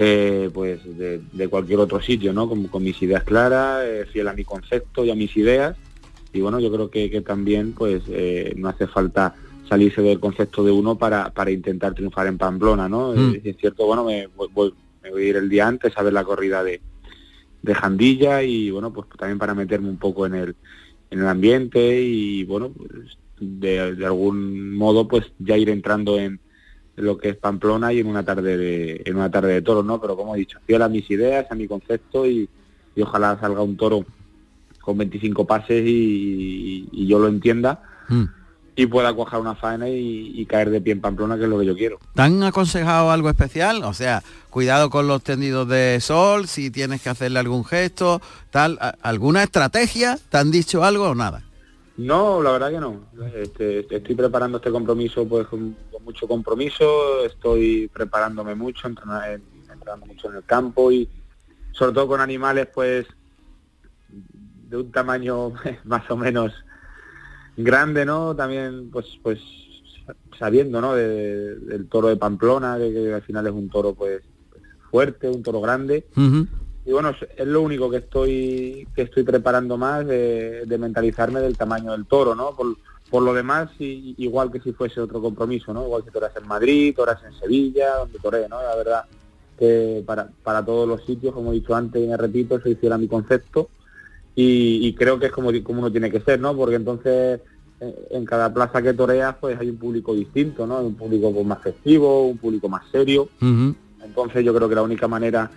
[0.02, 2.48] eh, pues de, de cualquier otro sitio, ¿no?
[2.48, 5.76] Con, con mis ideas claras, eh, fiel a mi concepto y a mis ideas.
[6.32, 9.36] Y bueno, yo creo que, que también pues eh, no hace falta
[9.68, 13.12] salirse del concepto de uno para, para intentar triunfar en Pamplona, ¿no?
[13.14, 13.42] Mm.
[13.44, 16.02] Si es cierto, bueno, me voy, voy- me voy a ir el día antes a
[16.02, 16.80] ver la corrida de,
[17.62, 20.56] de Jandilla y bueno, pues también para meterme un poco en el,
[21.10, 26.40] en el ambiente y bueno, pues de, algún modo pues ya ir entrando en
[26.96, 30.02] lo que es Pamplona y en una tarde de, en una tarde de toros, ¿no?
[30.02, 32.50] Pero como he dicho, fiel a mis ideas, a mi concepto y,
[32.96, 34.06] y ojalá salga un toro
[34.82, 38.24] con 25 pases y, y yo lo entienda Mm.
[38.82, 41.60] Y pueda cuajar una faena y, y caer de pie en Pamplona, que es lo
[41.60, 42.00] que yo quiero.
[42.16, 43.84] ¿Te han aconsejado algo especial?
[43.84, 48.80] O sea, cuidado con los tendidos de sol, si tienes que hacerle algún gesto, tal,
[49.02, 50.18] ¿alguna estrategia?
[50.30, 51.44] ¿Te han dicho algo o nada?
[51.98, 53.02] No, la verdad que no.
[53.36, 59.44] Este, estoy preparando este compromiso pues con, con mucho compromiso, estoy preparándome mucho, entrena- en-
[59.70, 61.10] entrenando mucho en el campo y
[61.74, 63.06] sobre todo con animales pues
[64.08, 65.52] de un tamaño
[65.84, 66.54] más o menos
[67.64, 68.36] grande, ¿no?
[68.36, 69.40] También pues pues
[70.38, 70.96] sabiendo, ¿no?
[70.96, 74.22] de- del toro de Pamplona, que, que al final es un toro pues
[74.90, 76.06] fuerte, un toro grande
[76.86, 81.58] y bueno, es- lo único que estoy que estoy preparando más de, de mentalizarme del
[81.58, 82.56] tamaño del toro, ¿no?
[82.56, 82.76] Por,
[83.10, 85.84] por lo demás, i- igual que si fuese otro compromiso, ¿no?
[85.84, 88.62] Igual que toras en Madrid, toras en Sevilla, donde toré, ¿no?
[88.62, 89.04] La verdad
[89.58, 92.94] que para, para todos los sitios, como he dicho antes y me repito, soy fiel
[92.94, 93.70] a mi concepto
[94.36, 96.56] y, y creo que es como, como uno tiene que ser, ¿no?
[96.56, 97.42] Porque entonces
[97.80, 100.80] eh, en cada plaza que toreas pues hay un público distinto, ¿no?
[100.80, 103.30] Un público pues, más festivo, un público más serio.
[104.04, 105.50] Entonces yo creo que la única manera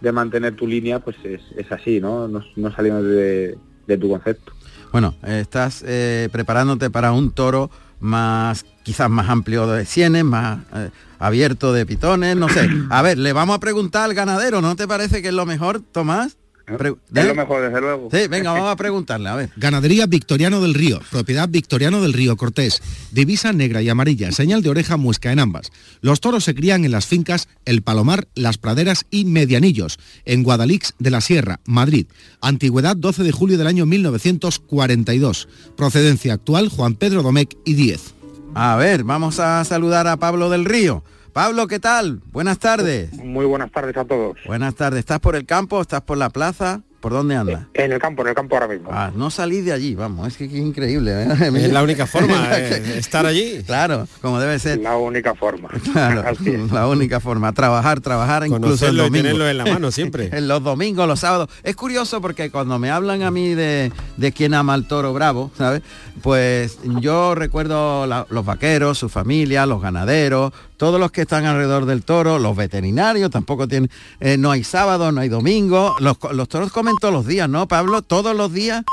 [0.00, 2.28] de mantener tu línea pues es, es así, ¿no?
[2.28, 4.52] No, no saliendo de, de tu concepto.
[4.92, 10.90] Bueno, estás eh, preparándote para un toro más, quizás más amplio de sienes, más eh,
[11.18, 12.68] abierto de pitones, no sé.
[12.90, 15.80] A ver, le vamos a preguntar al ganadero, ¿no te parece que es lo mejor,
[15.80, 16.36] Tomás?
[16.66, 17.28] Pre- Es ¿eh?
[17.28, 18.08] lo mejor, desde luego.
[18.10, 19.50] Sí, venga, vamos a preguntarle, a ver.
[19.56, 22.80] Ganadería Victoriano del Río, propiedad Victoriano del Río Cortés,
[23.12, 25.70] divisa negra y amarilla, señal de oreja muesca en ambas.
[26.00, 30.94] Los toros se crían en las fincas El Palomar, Las Praderas y Medianillos, en Guadalix
[30.98, 32.06] de la Sierra, Madrid.
[32.40, 35.48] Antigüedad 12 de julio del año 1942.
[35.76, 38.14] Procedencia actual Juan Pedro Domecq y 10.
[38.54, 41.02] A ver, vamos a saludar a Pablo del Río.
[41.34, 42.22] Pablo, ¿qué tal?
[42.30, 43.12] Buenas tardes.
[43.14, 44.38] Muy buenas tardes a todos.
[44.46, 45.00] Buenas tardes.
[45.00, 45.80] ¿Estás por el campo?
[45.80, 46.82] ¿Estás por la plaza?
[47.04, 47.68] ¿Por dónde anda?
[47.74, 48.88] En el campo, en el campo ahora mismo.
[48.90, 51.12] Ah, no salís de allí, vamos, es que, que increíble.
[51.12, 51.28] ¿eh?
[51.54, 53.62] Es la única forma, eh, estar allí.
[53.66, 54.78] Claro, como debe ser.
[54.78, 55.68] La única forma.
[55.92, 56.24] Claro,
[56.72, 57.52] la única forma.
[57.52, 59.22] Trabajar, trabajar incluso el Conocerlo y domingo.
[59.24, 60.30] tenerlo en la mano siempre.
[60.32, 61.50] en los domingos, los sábados.
[61.62, 65.50] Es curioso porque cuando me hablan a mí de, de quién ama al toro bravo,
[65.58, 65.82] ¿sabes?
[66.22, 71.84] Pues yo recuerdo la- los vaqueros, su familia, los ganaderos, todos los que están alrededor
[71.86, 73.90] del toro, los veterinarios, tampoco tienen,
[74.20, 75.94] eh, no hay sábado, no hay domingo.
[76.00, 78.02] Los, los toros comen todos los días, ¿no, Pablo?
[78.02, 78.84] Todos los días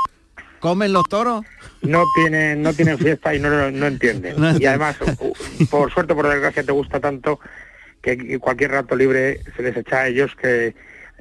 [0.60, 1.44] comen los toros.
[1.82, 4.34] No tienen, no tienen fiesta y no, no, no entienden.
[4.40, 4.96] No y además,
[5.70, 7.40] por suerte, por desgracia, te gusta tanto
[8.00, 10.74] que cualquier rato libre se les echa a ellos que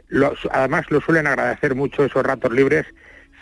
[0.09, 2.85] lo- además lo suelen agradecer mucho esos ratos libres.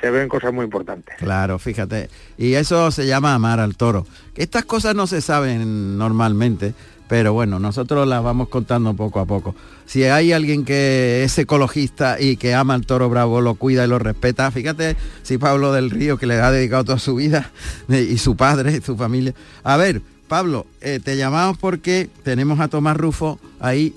[0.01, 1.13] Se ven cosas muy importantes.
[1.17, 2.09] Claro, fíjate.
[2.37, 4.07] Y eso se llama amar al toro.
[4.35, 6.73] Estas cosas no se saben normalmente,
[7.09, 9.55] pero bueno, nosotros las vamos contando poco a poco.
[9.87, 13.87] Si hay alguien que es ecologista y que ama al toro bravo, lo cuida y
[13.89, 17.51] lo respeta, fíjate si Pablo del Río, que le ha dedicado toda su vida,
[17.89, 19.33] y su padre, y su familia.
[19.63, 23.95] A ver, Pablo, eh, te llamamos porque tenemos a Tomás Rufo ahí.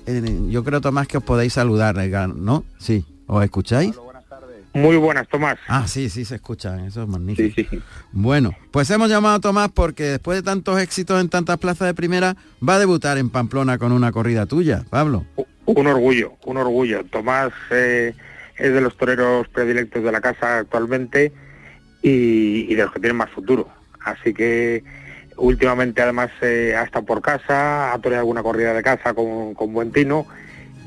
[0.49, 1.95] yo creo, Tomás, que os podéis saludar,
[2.35, 2.65] ¿no?
[2.79, 3.05] Sí.
[3.27, 3.93] ¿Os escucháis?
[4.73, 5.57] Muy buenas, Tomás.
[5.67, 7.77] Ah, sí, sí, se escucha, eso es magnífico.
[8.11, 11.93] Bueno, pues hemos llamado a Tomás porque después de tantos éxitos en tantas plazas de
[11.93, 12.35] primera,
[12.67, 15.25] va a debutar en Pamplona con una corrida tuya, Pablo.
[15.65, 17.05] Un orgullo, un orgullo.
[17.05, 18.13] Tomás eh,
[18.57, 21.31] es de los toreros predilectos de la casa actualmente
[22.01, 23.69] y, y de los que tienen más futuro.
[24.03, 24.83] Así que
[25.37, 29.73] últimamente además eh, ha estado por casa, ha toreado alguna corrida de casa con, con
[29.73, 30.25] buen tino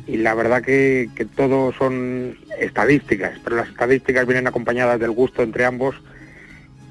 [0.06, 5.42] y la verdad que, que todo son estadísticas, pero las estadísticas vienen acompañadas del gusto
[5.42, 5.96] entre ambos.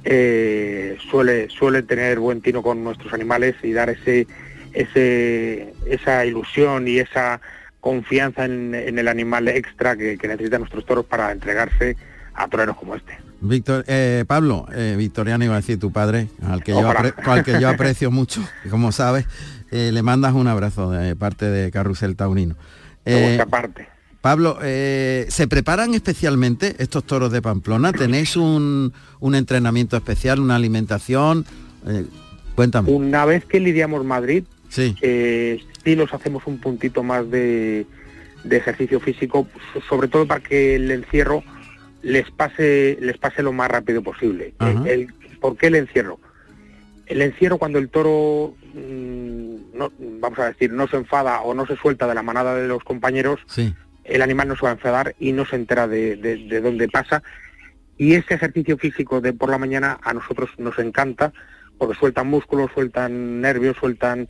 [0.04, 4.28] Eh, suele, suele tener buen tino con nuestros animales y dar ese,
[4.74, 7.42] ese, esa ilusión y esa
[7.80, 11.98] confianza en, en el animal extra que, que necesitan nuestros toros para entregarse
[12.36, 13.18] a toreros como este.
[13.42, 17.44] Víctor, eh, Pablo, eh, Victoriano iba a decir tu padre, al que, yo, apre- al
[17.44, 19.26] que yo aprecio mucho, como sabes,
[19.72, 22.56] le mandas un abrazo de parte de Carrusel Taurino.
[23.06, 23.88] Eh, parte.
[24.22, 27.94] Pablo, eh, ¿se preparan especialmente estos toros de Pamplona?
[27.94, 31.46] ¿Tenéis un, un entrenamiento especial, una alimentación?
[31.88, 32.06] Eh,
[32.56, 32.92] cuéntame.
[32.92, 34.96] Una vez que lidiamos Madrid, Sí.
[35.02, 37.86] eh, sí los hacemos un puntito más de,
[38.44, 41.44] de ejercicio físico, so- sobre todo para que el encierro
[42.02, 44.54] les pase, les pase lo más rápido posible.
[44.86, 46.20] El- ¿Por qué el encierro?
[47.06, 49.25] El encierro cuando el toro, mm,
[49.76, 52.68] no, vamos a decir, no se enfada o no se suelta de la manada de
[52.68, 53.74] los compañeros, Sí.
[54.04, 56.88] el animal no se va a enfadar y no se entera de, de- de dónde
[56.88, 57.22] pasa.
[57.98, 61.32] Y ese ejercicio físico de por la mañana a nosotros nos encanta
[61.78, 64.28] porque sueltan músculos, sueltan nervios, sueltan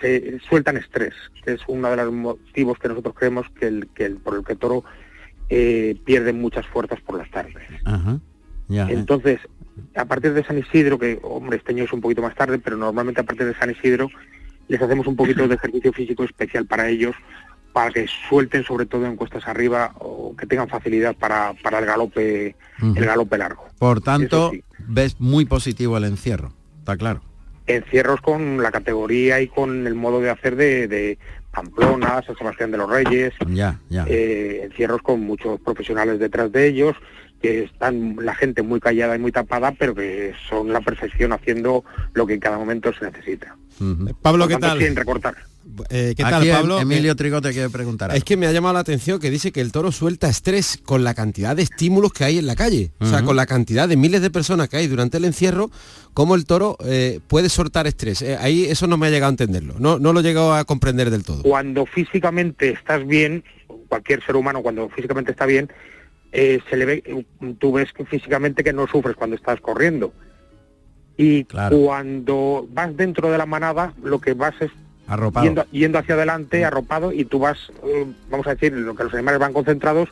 [0.00, 4.04] se, sueltan estrés, que es uno de los motivos que nosotros creemos que el, que
[4.06, 4.84] el- por el que el toro
[5.50, 7.56] eh, pierde muchas fuerzas por las tardes.
[7.84, 8.18] Ajá.
[8.68, 8.84] Ya.
[8.88, 8.92] eh.
[8.94, 9.40] Entonces,
[9.94, 12.76] a partir de San Isidro, que hombre, este año es un poquito más tarde, pero
[12.76, 14.10] normalmente a partir de San Isidro
[14.68, 17.14] les hacemos un poquito de ejercicio físico especial para ellos,
[17.72, 21.86] para que suelten sobre todo en cuestas arriba o que tengan facilidad para, para el
[21.86, 23.64] galope, el galope largo.
[23.78, 24.62] Por tanto, sí.
[24.86, 27.22] ves muy positivo el encierro, está claro.
[27.66, 31.18] Encierros con la categoría y con el modo de hacer de, de
[31.52, 34.04] Pamplona, San Sebastián de los Reyes, Ya, ya.
[34.08, 36.96] eh, encierros con muchos profesionales detrás de ellos,
[37.42, 41.84] que están la gente muy callada y muy tapada, pero que son la perfección haciendo
[42.14, 43.56] lo que en cada momento se necesita.
[44.22, 44.82] Pablo, Por ¿qué tanto, tal?
[44.82, 45.36] Sin recortar.
[45.90, 46.80] Eh, ¿Qué Aquí tal, Pablo?
[46.80, 48.14] Emilio Eh, Trigo te quiere preguntar.
[48.16, 51.04] Es que me ha llamado la atención que dice que el toro suelta estrés con
[51.04, 52.90] la cantidad de estímulos que hay en la calle.
[52.98, 55.70] O sea, con la cantidad de miles de personas que hay durante el encierro,
[56.14, 58.22] cómo el toro eh, puede soltar estrés.
[58.22, 59.74] Eh, ahí eso no me ha llegado a entenderlo.
[59.78, 61.42] No, no lo he llegado a comprender del todo.
[61.42, 63.44] Cuando físicamente estás bien,
[63.88, 65.70] cualquier ser humano cuando físicamente está bien,
[66.32, 67.26] eh, se le ve,
[67.58, 70.12] tú ves que físicamente que no sufres cuando estás corriendo.
[71.18, 74.70] Y cuando vas dentro de la manada, lo que vas es
[75.08, 75.44] Arropado.
[75.44, 79.12] yendo, yendo hacia adelante, arropado, y tú vas, eh, vamos a decir, lo que los
[79.12, 80.08] animales van concentrados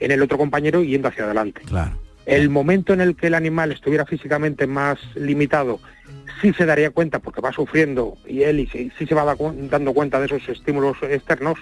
[0.00, 1.60] en el otro compañero yendo hacia adelante.
[1.66, 1.92] Claro.
[2.24, 5.78] El momento en el que el animal estuviera físicamente más limitado,
[6.40, 9.36] sí se daría cuenta, porque va sufriendo, y él y sí, sí se va da
[9.70, 11.58] dando cuenta de esos estímulos externos,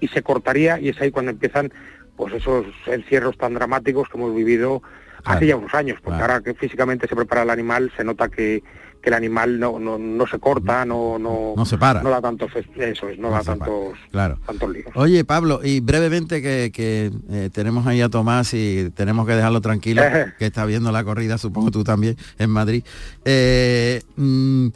[0.00, 1.72] y se cortaría, y es ahí cuando empiezan
[2.16, 4.82] pues esos encierros tan dramáticos que hemos vivido
[5.24, 8.62] hace ya unos años, porque ahora que físicamente se prepara el animal, se nota que,
[9.00, 12.02] que el animal no, no, no se corta, no, no, No se para.
[12.02, 14.38] no da tantos, eso es, no, da tantos, Claro.
[14.46, 14.92] tantos líos.
[14.94, 19.60] Oye, Pablo, y brevemente que, que, eh, tenemos ahí a Tomás y tenemos que dejarlo
[19.60, 20.02] tranquilo,
[20.38, 22.84] que está viendo la corrida, supongo tú también, en Madrid.
[23.24, 24.68] Eh, mm,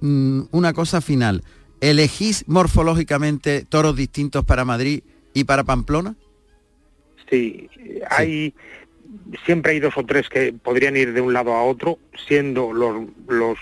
[0.00, 1.42] mm, una cosa final.
[1.80, 5.02] ¿Elegís morfológicamente toros distintos para Madrid
[5.34, 6.14] y para Pamplona?
[7.30, 7.68] Sí,
[8.08, 8.54] hay
[9.44, 13.06] siempre hay dos o tres que podrían ir de un lado a otro, siendo los
[13.28, 13.58] los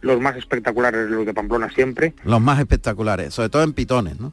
[0.00, 2.14] los más espectaculares los de Pamplona siempre.
[2.24, 4.32] Los más espectaculares, sobre todo en pitones, ¿no?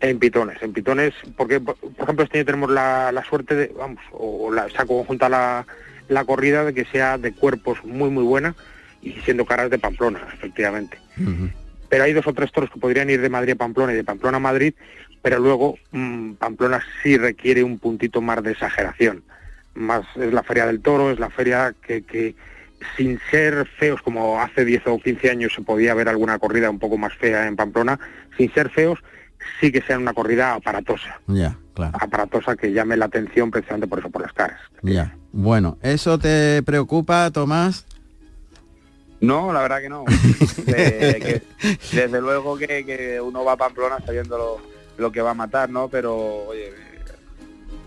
[0.00, 4.00] En pitones, en pitones, porque por ejemplo este año tenemos la, la suerte de, vamos,
[4.12, 5.66] o la, se conjunta la,
[6.08, 8.54] la corrida de que sea de cuerpos muy muy buena
[9.02, 10.98] y siendo caras de Pamplona, efectivamente.
[11.88, 14.04] Pero hay dos o tres toros que podrían ir de Madrid a Pamplona y de
[14.04, 14.74] Pamplona a Madrid,
[15.22, 19.22] pero luego mm, Pamplona sí requiere un puntito más de exageración.
[19.78, 22.34] Más es la feria del toro, es la feria que, que
[22.96, 26.78] sin ser feos como hace 10 o 15 años se podía ver alguna corrida un
[26.78, 27.98] poco más fea en Pamplona,
[28.36, 28.98] sin ser feos
[29.60, 31.96] sí que sea una corrida aparatosa, Ya, claro.
[32.00, 34.60] aparatosa que llame la atención precisamente por eso, por las caras.
[34.82, 35.16] Ya.
[35.32, 37.84] Bueno, ¿eso te preocupa, Tomás?
[39.20, 40.04] No, la verdad que no.
[40.68, 41.40] Eh,
[41.90, 44.60] que desde luego que, que uno va a Pamplona sabiendo lo,
[44.98, 45.88] lo que va a matar, ¿no?
[45.88, 46.14] Pero,
[46.48, 46.72] oye,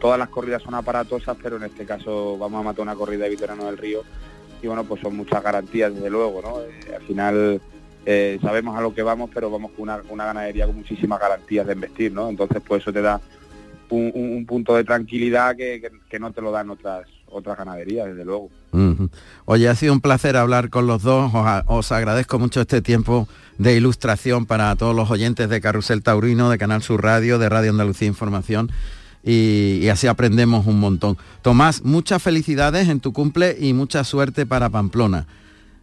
[0.02, 3.30] todas las corridas son aparatosas, pero en este caso vamos a matar una corrida de
[3.30, 4.02] Vitoriano del Río
[4.62, 6.62] y bueno, pues son muchas garantías, desde luego, ¿no?
[6.62, 7.62] Eh, al final
[8.06, 11.74] eh, sabemos a lo que vamos, pero vamos con una, ganadería con muchísimas garantías de
[11.74, 12.30] investir, ¿no?
[12.30, 13.22] Entonces, pues eso te da
[13.89, 18.08] un, un- un punto de tranquilidad que, que- no te lo dan otras otras ganaderías,
[18.08, 18.49] desde luego.
[19.45, 21.32] Oye, ha sido un placer hablar con los dos.
[21.68, 23.28] Os agradezco mucho este tiempo
[23.58, 27.72] de ilustración para todos los oyentes de Carrusel Taurino, de Canal Sur Radio, de Radio
[27.72, 28.70] Andalucía Información.
[29.24, 31.17] Y, y así aprendemos un montón.
[31.41, 35.28] Tomás, muchas felicidades en tu cumple y mucha suerte para Pamplona.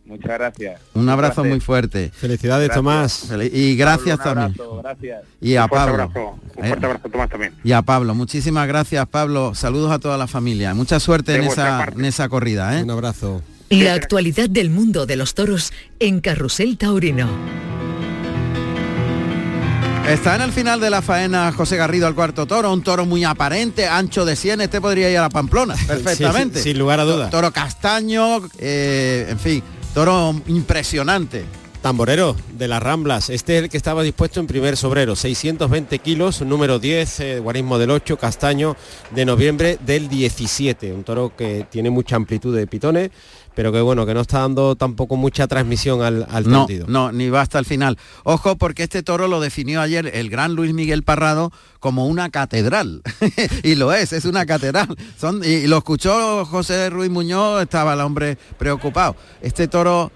[0.06, 0.80] Muchas gracias.
[0.94, 2.10] Un abrazo muy fuerte.
[2.14, 3.28] Felicidades, Tomás.
[3.30, 4.60] Fel- Y gracias Pablo, un también.
[4.66, 5.22] abrazo, gracias.
[5.40, 6.02] Y a Un fuerte Pablo.
[6.04, 7.52] abrazo, un Eh, fuerte abrazo Tomás también.
[7.62, 9.54] Y a Pablo, muchísimas gracias Pablo.
[9.54, 10.72] Saludos a toda la familia.
[10.74, 12.78] Mucha suerte en esa, en esa corrida.
[12.78, 12.82] ¿eh?
[12.84, 13.42] Un abrazo.
[13.68, 17.28] La actualidad del mundo de los toros en Carrusel Taurino.
[20.08, 23.24] Está en el final de la faena José Garrido al cuarto toro, un toro muy
[23.24, 26.60] aparente, ancho de 100, este podría ir a la Pamplona perfectamente.
[26.60, 27.28] Sí, sin lugar a duda.
[27.28, 31.44] Toro castaño, eh, en fin, toro impresionante.
[31.82, 36.40] Tamborero de las Ramblas, este es el que estaba dispuesto en primer sobrero, 620 kilos,
[36.40, 38.76] número 10, eh, guarismo del 8, castaño
[39.10, 43.10] de noviembre del 17, un toro que tiene mucha amplitud de pitones,
[43.58, 47.28] pero que bueno, que no está dando tampoco mucha transmisión al, al No, no, ni
[47.28, 47.98] va hasta el final.
[48.22, 51.50] Ojo, porque este toro lo definió ayer el gran Luis Miguel Parrado
[51.80, 53.02] como una catedral.
[53.64, 54.96] y lo es, es una catedral.
[55.18, 59.16] Son, y lo escuchó José Ruiz Muñoz, estaba el hombre preocupado.
[59.42, 60.12] Este toro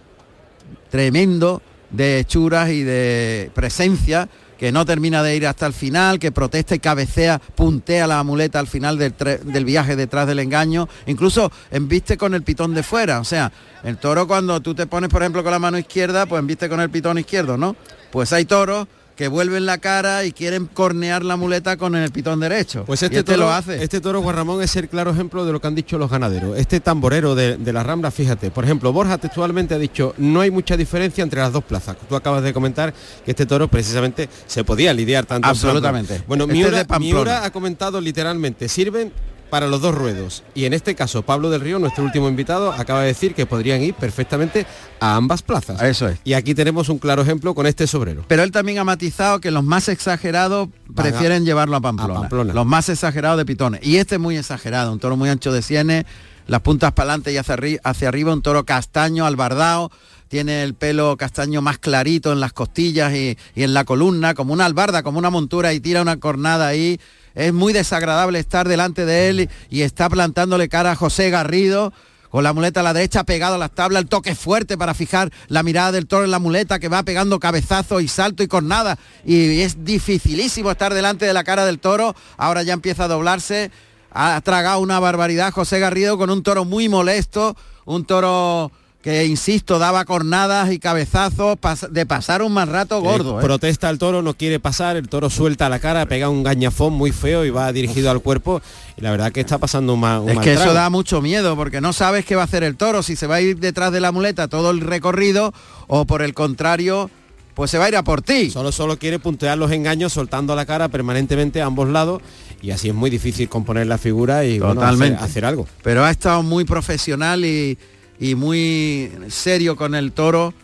[0.89, 4.29] tremendo de hechuras y de presencia
[4.63, 8.61] que no termina de ir hasta el final, que protesta y cabecea, puntea la muleta
[8.61, 13.19] al final del, del viaje detrás del engaño, incluso embiste con el pitón de fuera,
[13.19, 13.51] o sea,
[13.83, 16.81] el toro cuando tú te pones, por ejemplo, con la mano izquierda, pues embiste con
[16.81, 17.75] el pitón izquierdo, ¿no?
[18.13, 18.87] Pues hay toros
[19.17, 22.85] que vuelven la cara y quieren cornear la muleta con el pitón derecho.
[22.85, 23.83] Pues Y este, toro, lo hace.
[23.83, 26.59] Este toro Juan Ramón es el claro ejemplo de lo que han dicho los ganaderos.
[26.59, 30.51] Este tamborero de, de la Rambla, fíjate, por ejemplo, Borja textualmente ha dicho, no hay
[30.51, 31.97] mucha diferencia entre las dos plazas.
[32.09, 32.95] Tú acabas de comentar
[33.25, 35.47] que este toro precisamente se podía lidiar tanto.
[35.47, 36.23] en Absolutamente.
[36.27, 36.99] Bueno, Este.
[36.99, 39.13] Miura ha comentado literalmente, sirven
[39.53, 40.45] para los dos ruedos.
[40.55, 43.83] Y en este caso, Pablo del Río, nuestro último invitado, acaba de decir que podrían
[43.83, 44.65] ir perfectamente
[44.99, 45.83] a ambas plazas.
[45.83, 46.19] Eso es.
[46.25, 48.25] Y aquí tenemos un claro ejemplo con este sobrero.
[48.29, 52.15] Pero él también ha matizado que los más exagerados Van a- prefieren llevarlo a Pamplona,
[52.15, 52.55] a Pamplona.
[52.55, 53.81] Los más exagerados de pitones.
[53.87, 56.07] Y este es muy exagerado, un toro muy ancho de sienes,
[56.47, 59.91] las puntas para adelante y hacia, arri- hacia arriba, un toro castaño, albardao,
[60.29, 64.55] tiene el pelo castaño más clarito en las costillas y, y en la columna, como
[64.55, 66.99] una albarda, como una montura y tira una cornada ahí.
[67.35, 71.93] Es muy desagradable estar delante de él y, está plantándole cara a José Garrido
[72.31, 75.31] con la muleta a la derecha pegado a las tablas, el toque fuerte para fijar
[75.49, 78.99] la mirada del toro en la muleta que va pegando cabezazos y salto y cornada.
[79.27, 82.17] Y es dificilísimo estar delante de la cara del toro.
[82.39, 83.71] Ahora ya empieza a doblarse.
[84.11, 87.55] Ha tragado una barbaridad José Garrido con un toro muy molesto,
[87.85, 88.73] un toro
[89.03, 91.59] que, insisto, daba cornadas y cabezazos
[91.91, 93.39] de pasar un mal rato gordo.
[93.39, 93.45] Eh, ¿eh?
[93.45, 97.11] protesta el toro, no quiere pasar, el toro suelta la cara, pega un gañafón muy
[97.11, 98.63] feo y va dirigido al cuerpo.
[98.97, 101.21] Y la verdad que está pasando un, ma- un Es mal que eso da mucho
[101.21, 103.59] miedo porque no sabes qué va a hacer el toro, si se va a ir
[103.59, 105.53] detrás de la muleta todo el recorrido
[105.89, 107.11] o por el contrario,
[107.55, 108.51] pues se va a ir a por ti.
[108.51, 112.23] Solo, solo quiere puntear los engaños soltando la cara permanentemente a ambos lados
[112.63, 115.17] y así es muy difícil componer la figura y bueno, Totalmente.
[115.17, 115.67] hacer, hacer algo.
[115.83, 117.77] Pero ha estado muy profesional y,
[118.23, 120.55] y muy serio con el toro.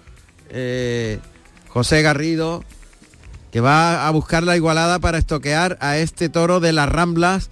[0.51, 1.19] eh,
[1.69, 2.65] José Garrido,
[3.51, 7.51] que va a buscar la igualada para estoquear a este toro de las Ramblas.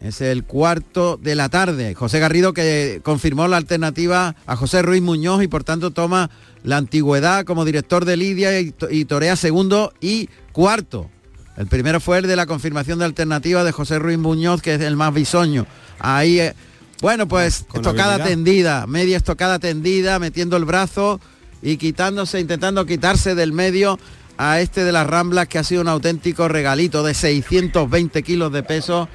[0.00, 1.94] Es el cuarto de la tarde.
[1.94, 6.30] José Garrido que confirmó la alternativa a José Ruiz Muñoz y por tanto toma
[6.64, 11.08] la antigüedad como director de Lidia y, to- y torea segundo y cuarto.
[11.56, 14.80] El primero fue el de la confirmación de alternativa de José Ruiz Muñoz, que es
[14.80, 15.66] el más bisoño.
[15.98, 16.54] Ahí, eh,
[17.00, 21.20] bueno, pues Con estocada tendida, media estocada tendida, metiendo el brazo
[21.62, 23.98] y quitándose, intentando quitarse del medio
[24.38, 28.62] a este de las Ramblas, que ha sido un auténtico regalito de 620 kilos de
[28.62, 29.08] peso.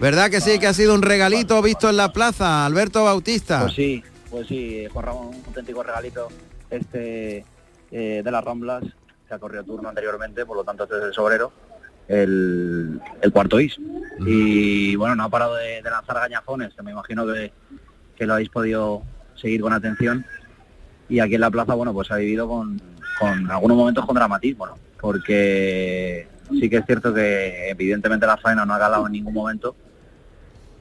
[0.00, 3.62] ¿Verdad que sí, que ha sido un regalito visto en la plaza, Alberto Bautista?
[3.62, 6.28] Pues sí, pues sí, Juan Ramón, un auténtico regalito
[6.70, 7.44] este
[7.90, 8.84] eh, de las Ramblas,
[9.26, 11.52] que ha corrido turno anteriormente, por lo tanto este es el sobrero,
[12.08, 13.78] el, el cuarto is.
[14.20, 17.52] Y bueno, no ha parado de, de lanzar gañafones, que me imagino que,
[18.16, 19.02] que lo habéis podido
[19.34, 20.24] seguir con atención.
[21.08, 22.80] Y aquí en la plaza, bueno, pues ha vivido con,
[23.18, 24.78] con algunos momentos con dramatismo, ¿no?
[25.00, 29.76] Porque sí que es cierto que evidentemente la faena no ha calado en ningún momento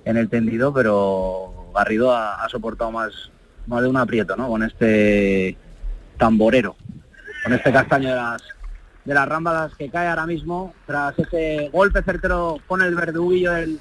[0.05, 3.32] en el tendido, pero Garrido ha, ha soportado más,
[3.67, 4.47] más de un aprieto, ¿no?
[4.47, 5.57] Con este
[6.17, 6.76] tamborero,
[7.43, 8.41] con este castaño de las
[9.06, 13.80] de las rámbalas que cae ahora mismo tras ese golpe certero con el verduguillo del,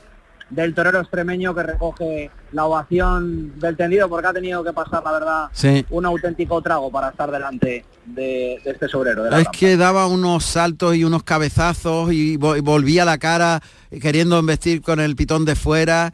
[0.51, 5.13] del torero extremeño que recoge la ovación del tendido porque ha tenido que pasar, la
[5.13, 5.85] verdad, Sí.
[5.91, 9.25] un auténtico trago para estar delante de, de este sobrero.
[9.25, 13.17] De la Es que daba unos saltos y unos cabezazos y, vo- y volvía la
[13.19, 13.63] cara
[14.03, 16.13] queriendo embestir con el pitón de fuera.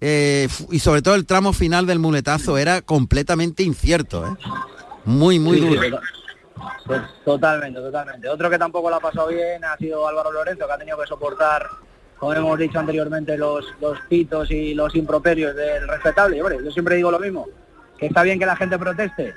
[0.00, 4.24] eh, y sobre todo el tramo final del muletazo era completamente incierto.
[4.26, 4.30] ¿eh?
[5.04, 6.00] Muy, muy Sí, duro.
[7.24, 8.28] Totalmente, totalmente.
[8.28, 11.06] Otro que tampoco lo ha pasado bien ha sido Álvaro Lorenzo, que ha tenido que
[11.06, 11.66] soportar,
[12.18, 16.38] como hemos dicho anteriormente, los, los pitos y los improperios del respetable.
[16.38, 17.46] Yo siempre digo lo mismo,
[17.98, 19.34] que está bien que la gente proteste,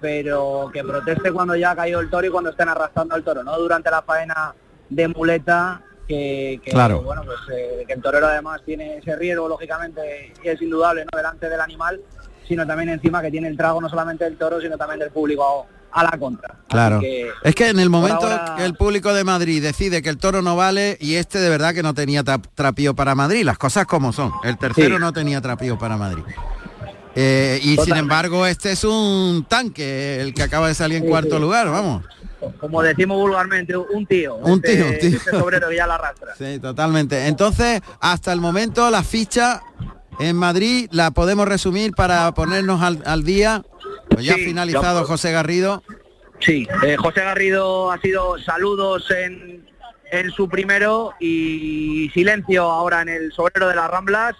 [0.00, 3.42] pero que proteste cuando ya ha caído el toro y cuando estén arrastrando al toro,
[3.42, 4.54] no durante la faena
[4.88, 7.02] de muleta, que, que, Claro.
[7.02, 11.16] bueno, pues eh, que el torero además tiene ese riesgo, lógicamente, y es indudable, ¿no?
[11.16, 12.00] Delante del animal,
[12.46, 15.66] sino también encima que tiene el trago no solamente del toro, sino también del público
[15.94, 16.56] a, la contra.
[16.68, 17.00] Claro.
[17.00, 20.18] que, Es que en el momento ahora- que el público de Madrid decide que el
[20.18, 23.58] toro no vale y este de verdad que no tenía tra- trapío para Madrid, las
[23.58, 24.32] cosas como son.
[24.44, 25.00] El tercero Sí.
[25.00, 26.24] no tenía trapío para Madrid.
[27.16, 31.08] Eh, y sin embargo este es un tanque, el que acaba de salir en Sí,
[31.08, 31.40] cuarto sí.
[31.40, 32.02] lugar, vamos.
[32.60, 34.34] como decimos vulgarmente, un tío.
[34.36, 35.16] Un este- tío, un tío.
[35.18, 36.34] Este sobrero que ya la arrastra.
[36.38, 37.26] Sí, totalmente.
[37.28, 39.62] Entonces, hasta el momento la ficha
[40.18, 43.62] en Madrid la podemos resumir para ponernos al, al día.
[44.14, 45.82] Pues ya Sí, finalizado José Garrido.
[46.40, 49.64] Sí, eh, José Garrido ha sido saludos en,
[50.10, 54.34] en su primero y silencio ahora en el sobrero de las Ramblas.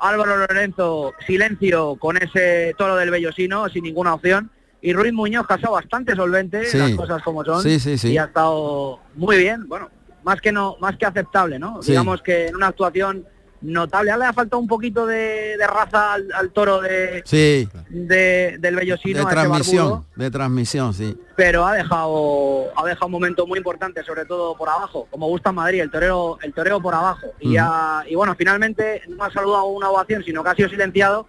[0.00, 4.50] Álvaro Lorenzo, silencio con ese toro del Bellosino, sin ninguna opción.
[4.80, 6.78] Y Ruiz Muñoz, que ha estado bastante solvente, Sí.
[6.78, 7.62] las cosas como son.
[7.62, 8.12] Sí, sí, sí.
[8.12, 9.90] Y ha estado muy bien, bueno,
[10.22, 11.80] más que no, más que aceptable, ¿no?
[11.80, 13.26] Digamos que en una actuación
[13.60, 14.10] notable.
[14.10, 18.56] Ahora le ha faltado un poquito de, de raza al, al toro de, Sí, de-
[18.60, 21.16] del Bellosino, de a ese barbudo transmisión, de transmisión, sí.
[21.36, 25.50] pero ha dejado ha dejado un momento muy importante sobre todo por abajo como gusta
[25.50, 29.90] en Madrid el torero el torero por abajo y bueno finalmente no ha saludado una
[29.90, 31.26] ovación sino que ha sido silenciado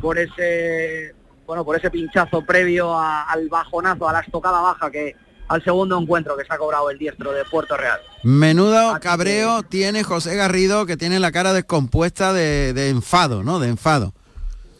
[0.00, 1.14] por ese
[1.46, 5.14] bueno por ese pinchazo previo a- al bajonazo a la estocada baja que
[5.52, 10.02] al segundo encuentro que se ha cobrado el diestro de Puerto Real Menudo cabreo tiene
[10.02, 13.58] José Garrido que tiene la cara descompuesta de, de enfado, ¿no?
[13.60, 14.14] De enfado.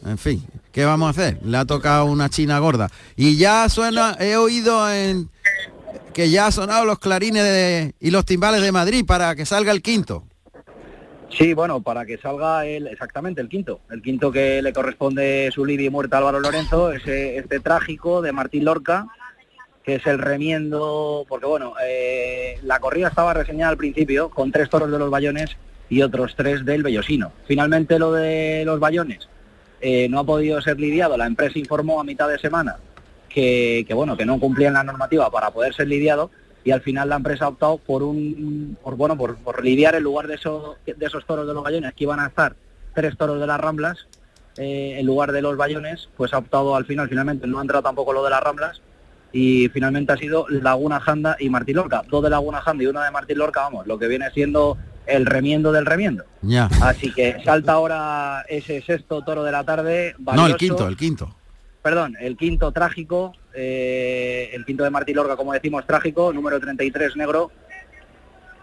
[0.04, 1.38] En fin, ¿qué vamos a hacer?
[1.44, 2.88] Le ha tocado una china gorda.
[3.16, 5.28] Y ya suena, he oído en
[6.12, 9.70] que ya han sonado los clarines de- y los timbales de Madrid para que salga
[9.72, 10.24] el quinto.
[11.36, 15.64] Sí, bueno, para que salga el, exactamente el quinto, el quinto que le corresponde su
[15.64, 19.06] lidia y muerta a Álvaro Lorenzo, ese, este trágico de Martín Lorca,
[19.84, 24.70] que es el remiendo, porque bueno, eh, la corrida estaba reseñada al principio con tres
[24.70, 25.56] toros de los Bayones
[25.88, 27.32] y otros tres del Bellosino.
[27.46, 29.28] Finalmente lo de los Bayones
[29.80, 32.76] eh, no ha podido ser lidiado, la empresa informó a mitad de semana
[33.28, 36.30] que, bueno, que no cumplían la normativa para poder ser lidiado
[36.64, 40.04] y al final la empresa ha optado por un por bueno por, por lidiar en
[40.04, 42.54] lugar de esos de esos toros de los bayones que iban a estar
[42.94, 44.06] tres toros de las ramblas
[44.58, 47.82] eh, en lugar de los bayones pues ha optado al final finalmente no ha entrado
[47.82, 48.80] tampoco lo de las ramblas
[49.32, 53.04] y finalmente ha sido Laguna Janda y Martín Lorca dos de Laguna Janda y una
[53.04, 54.76] de Martín Lorca vamos lo que viene siendo
[55.06, 56.68] el remiendo del remiendo Ya.
[56.82, 61.34] así que salta ahora ese sexto toro de la tarde No, el quinto, el quinto.
[61.82, 67.16] perdón, el quinto trágico, eh, el quinto de Martí Lorca, como decimos, trágico, número 33
[67.16, 67.50] negro,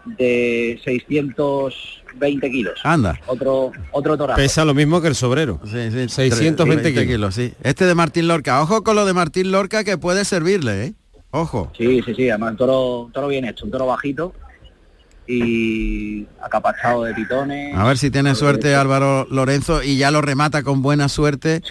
[0.04, 2.80] de 620 kilos.
[2.84, 3.18] Anda.
[3.26, 4.36] Otro, otro torazo.
[4.40, 5.60] Pesa lo mismo que el sobrero.
[5.64, 7.34] Sí, sí, 620 20 kilos.
[7.34, 7.52] sí.
[7.62, 8.62] Este de Martín Lorca.
[8.62, 10.94] Ojo con lo de Martín Lorca que puede servirle, ¿eh?
[11.32, 11.70] Ojo.
[11.76, 14.32] Sí, sí, sí, además un toro, un toro bien hecho, un toro bajito
[15.26, 17.76] y acapachado de pitones.
[17.76, 21.62] A ver si tiene suerte Álvaro Lorenzo y ya lo remata con buena suerte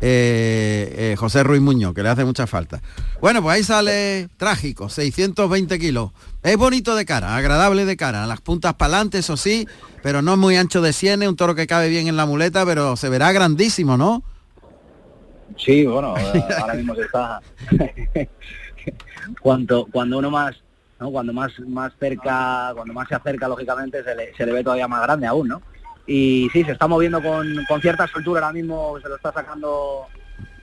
[0.00, 2.82] eh, eh, José Ruiz Muñoz, que le hace mucha falta.
[3.20, 6.12] Bueno, pues ahí sale trágico, 620 kilos.
[6.42, 9.66] Es bonito de cara, agradable de cara, las puntas para adelante, eso sí,
[10.02, 12.64] pero no es muy ancho de sienes, un toro que cabe bien en la muleta,
[12.66, 14.22] pero se verá grandísimo, ¿no?
[15.56, 16.14] Sí, bueno,
[16.60, 17.40] ahora mismo se está.
[19.40, 20.56] cuando, cuando uno más,
[21.00, 21.10] ¿no?
[21.10, 24.88] Cuando más, más cerca, cuando más se acerca, lógicamente, se le, se le ve todavía
[24.88, 25.62] más grande aún, ¿no?
[26.06, 30.06] Y sí, se está moviendo con, con cierta soltura ahora mismo, se lo está sacando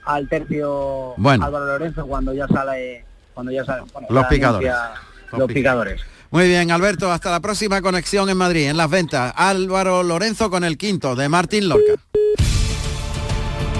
[0.04, 1.44] al tercio Bueno.
[1.44, 4.70] Álvaro Lorenzo cuando ya sale, cuando ya sale, bueno, Los picadores.
[4.70, 5.00] anuncia
[5.32, 6.00] Los picadores.
[6.30, 9.32] Muy bien, Alberto, hasta la próxima conexión en Madrid, en las ventas.
[9.36, 11.92] Álvaro Lorenzo con el quinto de Martín Lorca.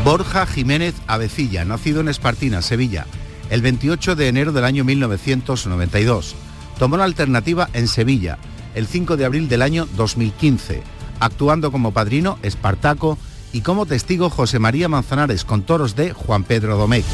[0.04, 3.06] Borja Jiménez Avecilla, nacido en Espartina, Sevilla,
[3.50, 6.36] el 28 de enero del año 1992.
[6.78, 8.38] Tomó la alternativa en Sevilla,
[8.74, 10.82] el 5 de abril del año 2015,
[11.20, 13.18] actuando como padrino Espartaco
[13.52, 17.04] y como testigo José María Manzanares con toros de Juan Pedro Domecq.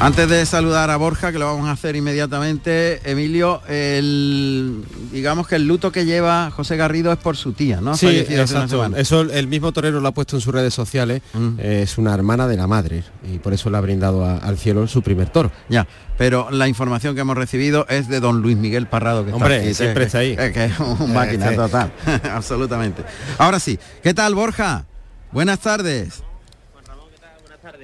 [0.00, 5.54] Antes de saludar a Borja, que lo vamos a hacer inmediatamente, Emilio, el, digamos que
[5.56, 7.96] el luto que lleva José Garrido es por su tía, ¿no?
[7.96, 8.84] Sí, exacto.
[8.96, 11.22] Eso el mismo torero lo ha puesto en sus redes sociales.
[11.32, 11.48] Mm.
[11.58, 14.58] Eh, es una hermana de la madre y por eso le ha brindado a- al
[14.58, 15.50] cielo su primer toro.
[15.70, 15.86] Ya,
[16.18, 19.64] pero la información que hemos recibido es de don Luis Miguel Parrado, que Hombre, está
[19.68, 20.36] aquí, siempre está ahí.
[20.36, 21.56] que- que es un Eh, máquina sí.
[21.56, 21.92] total,
[22.30, 23.02] absolutamente.
[23.38, 24.84] Ahora sí, ¿qué tal Borja?
[25.32, 26.22] Buenas tardes.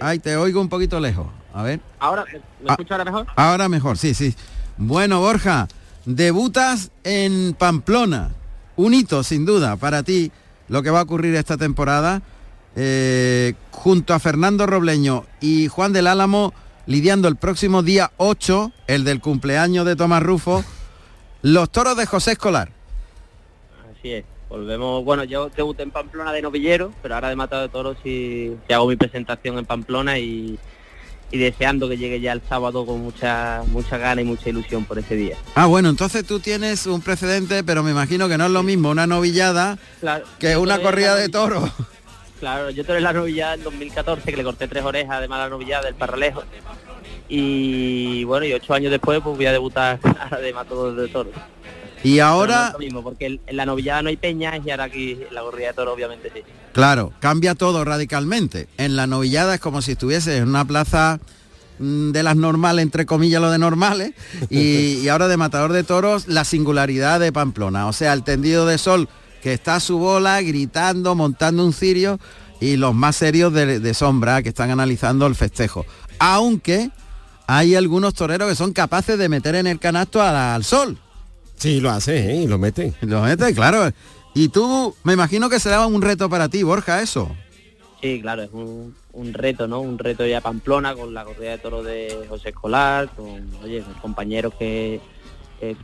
[0.02, 1.26] Ay, te oigo un poquito lejos.
[1.54, 1.80] A ver.
[1.98, 2.38] Ahora, ¿me,
[2.68, 2.72] Ah.
[2.72, 3.26] escucha ahora mejor?
[3.36, 4.34] Ahora mejor, sí, sí.
[4.76, 5.68] Bueno, Borja,
[6.04, 8.30] debutas en Pamplona.
[8.76, 10.30] Un hito, sin duda, para ti,
[10.68, 12.22] lo que va a ocurrir esta temporada.
[12.76, 16.54] eh, junto a Fernando Robleño y Juan del Álamo,
[16.86, 20.62] lidiando el próximo día 8, el del cumpleaños de Tomás Rufo,
[21.42, 22.70] los toros de José Escolar.
[23.98, 24.24] Así es.
[24.48, 28.52] Volvemos, bueno, yo debuté en Pamplona de novillero, pero ahora de matado de toros y,
[28.68, 30.56] y hago mi presentación en Pamplona y,
[31.30, 34.98] y deseando que llegue ya el sábado con mucha mucha gana y mucha ilusión por
[34.98, 35.36] ese día.
[35.54, 38.90] Ah, bueno, entonces tú tienes un precedente, pero me imagino que no es lo mismo
[38.90, 41.70] una novillada Claro, que una corrida de toros.
[42.40, 45.84] Claro, yo tuve la novillada en 2014 que le corté tres orejas, además la novillada
[45.84, 46.42] del Parralejo.
[47.28, 50.00] Y bueno, y ocho años después pues voy a debutar
[50.42, 51.34] de matador de toros.
[52.02, 55.34] Y no ahora, mismo, porque en- la novillada no hay peñas y ahora aquí en
[55.34, 56.40] la corrida de toros obviamente sí.
[56.72, 58.68] claro, cambia todo radicalmente.
[58.78, 61.20] En la novillada es como si estuviese en una plaza
[61.78, 64.12] mm, de las normales, entre comillas lo de normales,
[64.48, 64.58] y,
[65.02, 67.86] y ahora de matador de toros, la singularidad de Pamplona.
[67.86, 69.08] O sea, el tendido de sol
[69.42, 72.18] que está a su bola, gritando, montando un cirio,
[72.60, 75.86] y los más serios de, de sombra que están analizando el festejo.
[76.18, 76.90] Aunque
[77.46, 80.98] hay algunos toreros que son capaces de meter en el canasto al sol.
[81.60, 82.36] Sí, lo hace, ¿eh?
[82.36, 82.94] y lo mete.
[83.02, 83.92] Lo mete, claro.
[84.34, 87.30] Y tú, me imagino que será un reto para ti, Borja, eso.
[88.00, 89.82] Sí, claro, es un, un reto, ¿no?
[89.82, 93.92] Un reto ya Pamplona con la corrida de toros de José Escolar, con, oye, con
[93.94, 95.02] compañeros que
[95.60, 95.76] eh,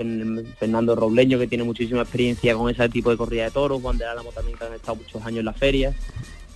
[0.59, 4.07] Fernando Robleño que tiene muchísima experiencia con ese tipo de corrida de toros, Juan de
[4.07, 5.95] Álamo también que han estado muchos años en la feria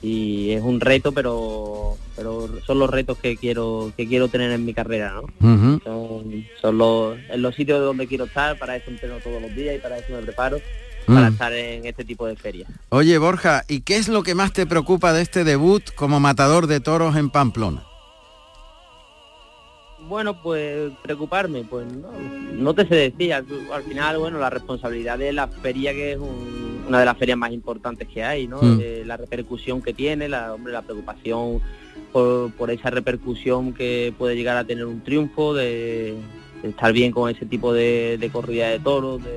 [0.02, 4.64] y es un reto, pero pero son los retos que quiero que quiero tener en
[4.64, 5.78] mi carrera, ¿no?
[5.84, 9.76] Son, son los, en los sitios donde quiero estar, para eso entreno todos los días
[9.76, 10.58] y para eso me preparo,
[11.06, 11.32] para Mm.
[11.32, 12.68] estar en este tipo de ferias.
[12.90, 16.66] Oye, Borja, ¿y qué es lo que más te preocupa de este debut como matador
[16.66, 17.84] de toros en Pamplona?
[20.10, 22.08] Bueno, pues preocuparme, pues no,
[22.52, 23.32] no te sé decir.
[23.32, 27.16] Al, al final, bueno, la responsabilidad de la feria, que es un- una de las
[27.16, 28.60] ferias más importantes que hay, ¿no?
[28.60, 28.80] Mm.
[28.82, 31.60] Eh, la repercusión que tiene, la, hombre, la preocupación
[32.12, 36.16] por, por esa repercusión que puede llegar a tener un triunfo, de,
[36.62, 39.30] de estar bien con ese tipo de, de corrida de toros, de,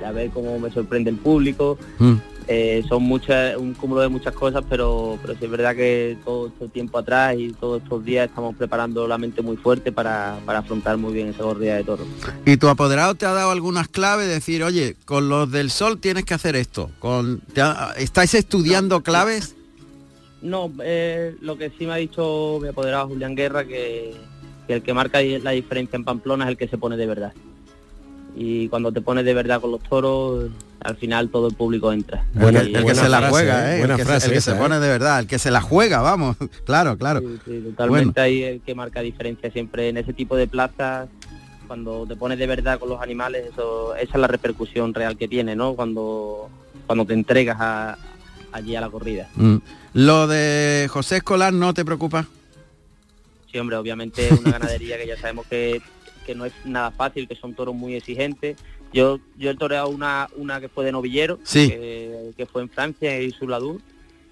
[0.00, 1.78] de a ver cómo me sorprende el público.
[1.98, 2.16] Mm.
[2.48, 6.48] Eh, son muchas, un cúmulo de muchas cosas, pero, pero sí es verdad que todo
[6.48, 10.58] este tiempo atrás y todos estos días estamos preparando la mente muy fuerte para, para
[10.58, 12.06] afrontar muy bien esa corrida de toros.
[12.44, 14.28] ¿Y tu apoderado te ha dado algunas claves?
[14.28, 16.90] Decir, oye, con los del sol tienes que hacer esto.
[16.98, 19.54] Con, te ha- ¿Estáis estudiando claves?
[20.42, 24.14] No, eh, lo que sí me ha dicho mi apoderado Julián Guerra, que,
[24.66, 27.32] que el que marca la diferencia en Pamplona es el que se pone de verdad.
[28.34, 30.50] Y cuando te pones de verdad con los toros,
[30.84, 32.24] al final todo el público entra.
[32.34, 33.82] el, Y- el que se la juega, ¿eh?
[33.82, 34.58] el que, se- el que se esa, ¿eh?
[34.58, 36.36] pone de verdad, el que se la juega, vamos.
[36.64, 37.20] claro, claro.
[37.44, 41.08] Sí, totalmente ahí el que marca diferencia siempre en ese tipo de plazas
[41.66, 45.26] cuando te pones de verdad con los animales eso esa es la repercusión real que
[45.28, 46.50] tiene no cuando
[46.86, 47.96] cuando te entregas a-
[48.52, 49.56] allí a la corrida Mm.
[49.94, 52.26] Lo de José Escolar no te preocupa.
[53.50, 55.80] sí hombre obviamente es una ganadería que ya sabemos que,
[56.26, 58.56] que no es nada fácil que son toros muy exigentes
[58.92, 61.68] yo yo he toreado una una que fue de novillero Sí.
[61.68, 63.80] que, que fue en Francia y Suladur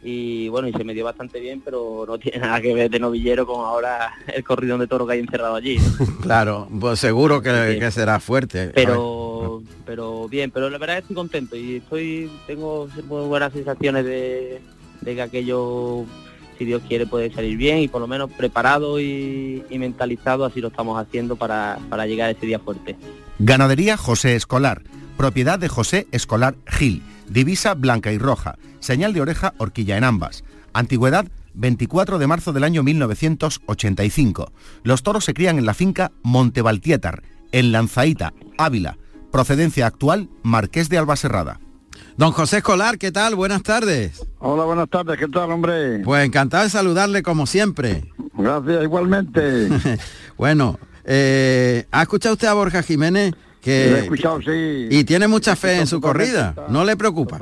[0.02, 2.98] y bueno, y se me dio bastante bien, pero no tiene nada que ver de
[2.98, 5.76] novillero con ahora el corridón de toro que hay encerrado allí.
[6.22, 8.70] claro, pues seguro que, que será fuerte.
[8.74, 14.62] Pero, pero bien, pero la verdad estoy contento y estoy, tengo muy buenas sensaciones de,
[15.02, 16.04] de que aquello,
[16.56, 20.62] si Dios quiere, puede salir bien y por lo menos preparado y, y mentalizado, así
[20.62, 22.96] lo estamos haciendo para, para llegar a ese día fuerte.
[23.42, 24.82] Ganadería José Escolar,
[25.16, 30.44] propiedad de José Escolar Gil, divisa blanca y roja, señal de oreja horquilla en ambas.
[30.74, 31.24] Antigüedad
[31.54, 34.52] 24 de marzo del año 1985.
[34.82, 38.98] Los toros se crían en la finca Montevaltietar, en Lanzaíta, Ávila.
[39.32, 41.60] Procedencia actual, Marqués de Albaserrada.
[42.18, 43.36] Don José Escolar, ¿qué tal?
[43.36, 44.22] Buenas tardes.
[44.38, 46.00] Hola, buenas tardes, ¿qué tal, hombre?
[46.00, 48.04] Pues encantado de saludarle como siempre.
[48.34, 49.70] Gracias, igualmente.
[50.36, 50.78] bueno,
[51.12, 53.34] eh, ¿ha escuchado usted a Borja Jiménez?
[53.60, 54.86] Que, Lo he escuchado, sí.
[54.90, 57.38] Y tiene mucha fe en su corrida, ¿no le preocupa?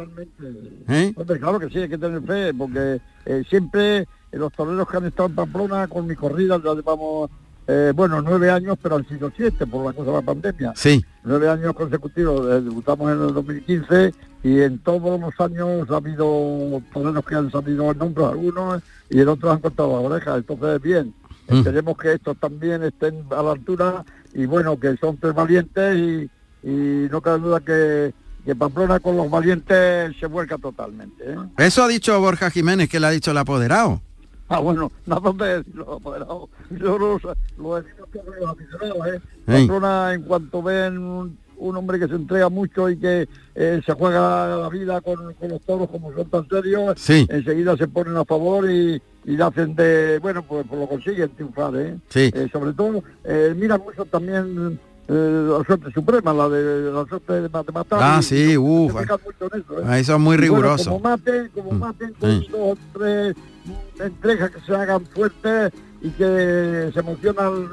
[0.88, 1.12] ¿Eh?
[1.14, 4.96] Hombre, claro que sí, hay que tener fe, porque eh, siempre eh, los toreros que
[4.96, 7.30] han estado en Pamplona con mi corrida ya llevamos,
[7.66, 10.72] eh, bueno, nueve años, pero han sido siete por la cosa de la pandemia.
[10.74, 11.04] Sí.
[11.22, 14.14] Nueve años consecutivos, debutamos en el 2015
[14.44, 19.20] y en todos los años ha habido toreros que han salido en nombres algunos y
[19.20, 21.14] en otros han cortado la oreja, entonces bien.
[21.48, 21.58] Mm.
[21.58, 26.30] Esperemos que estos también estén a la altura y bueno, que son tres valientes y,
[26.62, 28.12] y no cabe duda que,
[28.44, 31.32] que Pamplona con los valientes se vuelca totalmente.
[31.32, 31.36] ¿eh?
[31.58, 34.00] Eso ha dicho Borja Jiménez, que le ha dicho el apoderado.
[34.50, 36.48] Ah, bueno, nada de decirlo, apoderado.
[36.70, 37.22] Yo los,
[37.58, 39.20] los que los aficionados, ¿eh?
[39.44, 44.56] Pamplona, en cuanto ven un, hombre que se entrega mucho y que eh, se juega
[44.56, 47.26] la vida con, con los toros como son tan serios, Sí.
[47.28, 51.28] enseguida se ponen a favor y, y le hacen de, bueno, pues, pues lo consiguen
[51.30, 51.96] triunfar, ¿eh?
[52.08, 52.30] Sí.
[52.34, 54.78] Eh, sobre todo, eh, mira mucho también
[55.08, 57.98] eh, la suerte suprema, la de la suerte de, ma- de matar.
[58.02, 58.92] Ah, y- sí, y uf.
[58.92, 60.04] se fijan mucho en eso, ¿eh?
[60.04, 60.86] Son muy bueno, rigurosos.
[60.88, 61.78] como maten, como Mm.
[61.78, 62.48] maten con Sí.
[62.52, 63.34] dos tres
[63.64, 67.68] mm, entregas que se hagan fuertes y que se emocionan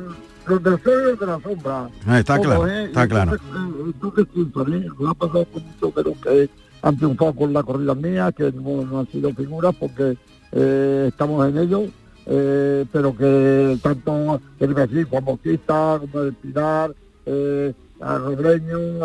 [0.47, 1.89] los del sol y los de la sombra.
[2.05, 2.85] Ah, está claro, ¿eh?
[2.85, 3.33] está claro.
[3.33, 4.95] Entonces, eh, entonces triunfan.
[4.99, 6.49] Lo ha pasado con muchos los que
[6.81, 10.17] han triunfado con la corrida mía, que no, no han sido figuras porque
[10.51, 11.83] eh, estamos en ello,
[12.25, 16.93] eh, pero que tanto el decir Juan Bautista como el Pilar,
[17.25, 17.73] eh,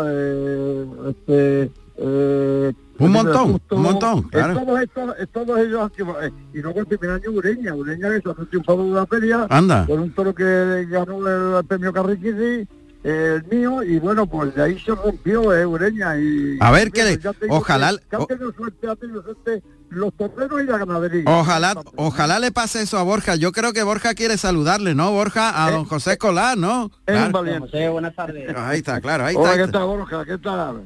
[0.03, 1.71] eh, este
[2.03, 4.59] eh, Un montón, Justo, un montón, eh, claro.
[4.59, 8.17] todos, estos, eh, todos ellos triunfado, eh, y luego el primer año Ureña, Ureña que
[8.17, 9.85] es un triunfador de la feria, Anda.
[9.87, 11.27] con un toro que ganó
[11.59, 12.67] el premio Carriquisi,
[13.03, 16.17] el mío, y bueno, pues de ahí se rompió eh, Ureña.
[16.19, 18.87] Y, A ver, Bueno, le- ojalá- Que, tenido suerte,
[19.23, 21.23] suerte los toreros y la ganadería.
[21.25, 23.35] Ojalá, ojalá le pase eso a Borja.
[23.35, 25.65] Yo creo que Borja quiere saludarle, ¿no, Borja?
[25.65, 26.91] A don José Escolar, ¿no?
[27.07, 27.31] Es un Claro.
[27.31, 27.59] valiente.
[27.71, 28.55] José, buenas tardes.
[28.55, 29.55] Ahí está, claro, ahí Hola, está.
[29.55, 29.79] ¿qué ahí está.
[29.79, 30.25] tal, Borja?
[30.25, 30.81] ¿Qué tal?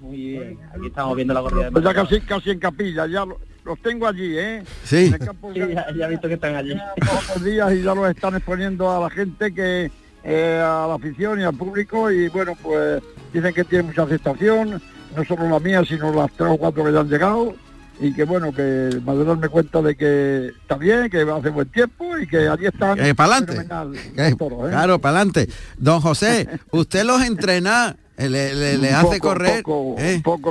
[0.00, 3.24] Muy bien, aquí estamos viendo la corrida de Pues ya casi, casi en capilla, ya
[3.24, 4.62] lo- los tengo allí, ¿eh?
[4.84, 5.06] Sí.
[5.06, 6.74] En el campo Sí, ya, ya he visto que están allí.
[7.04, 9.90] todos los días y ya los están exponiendo a la gente que
[10.24, 14.80] eh, a la afición y al público y bueno pues dicen que tiene mucha aceptación
[15.16, 17.54] no solo la mía sino las tres o cuatro que ya han llegado
[18.00, 22.26] y que bueno que me cuenta de que está bien que hace buen tiempo y
[22.26, 23.14] que allí están Eh,
[24.16, 24.70] Eh, toros, ¿eh?
[24.70, 25.48] Claro, para adelante.
[25.78, 29.62] Don José, usted los entrena, le, le- hace poco, correr.
[29.62, 30.50] poco, eh, un poco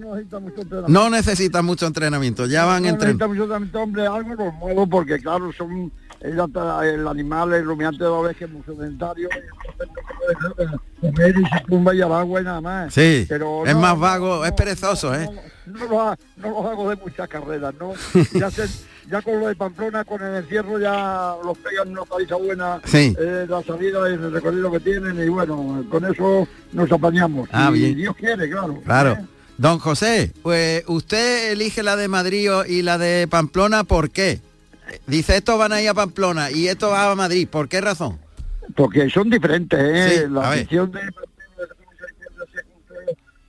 [0.00, 3.26] no necesitan mucho entrenamiento No necesita mucho entrenamiento, ya van no entrenando.
[3.28, 7.98] necesita mucho entrenamiento, hombre, algo los muevo porque claro, son el, el animal, el rumiante
[8.04, 9.28] de la oveja es muy sedentario,
[11.00, 12.94] comer y se tumba y al agua y nada más.
[12.94, 15.28] Sí, Pero es más no, vago, es perezoso, ¿eh?
[15.66, 17.92] No los, ha- no los hago de muchas carreras, ¿no?
[18.38, 18.66] Ya, se-
[19.10, 23.14] ya con lo de Pamplona, con el encierro ya los pegan una paliza buena, Sí.
[23.18, 27.48] eh, la salida y el recorrido que tienen y bueno, con eso nos apañamos.
[27.52, 27.96] Ah, y bien.
[27.96, 28.80] Dios quiere, claro.
[28.84, 29.12] Claro.
[29.12, 29.26] ¿eh?
[29.58, 34.40] Don José, pues usted elige la de Madrid y la de Pamplona, ¿por qué?
[35.06, 38.18] Dice, estos van a ir a Pamplona y estos va a Madrid, ¿por qué razón?
[38.76, 40.18] porque son diferentes, ¿eh?
[40.26, 41.00] Sí, la afición de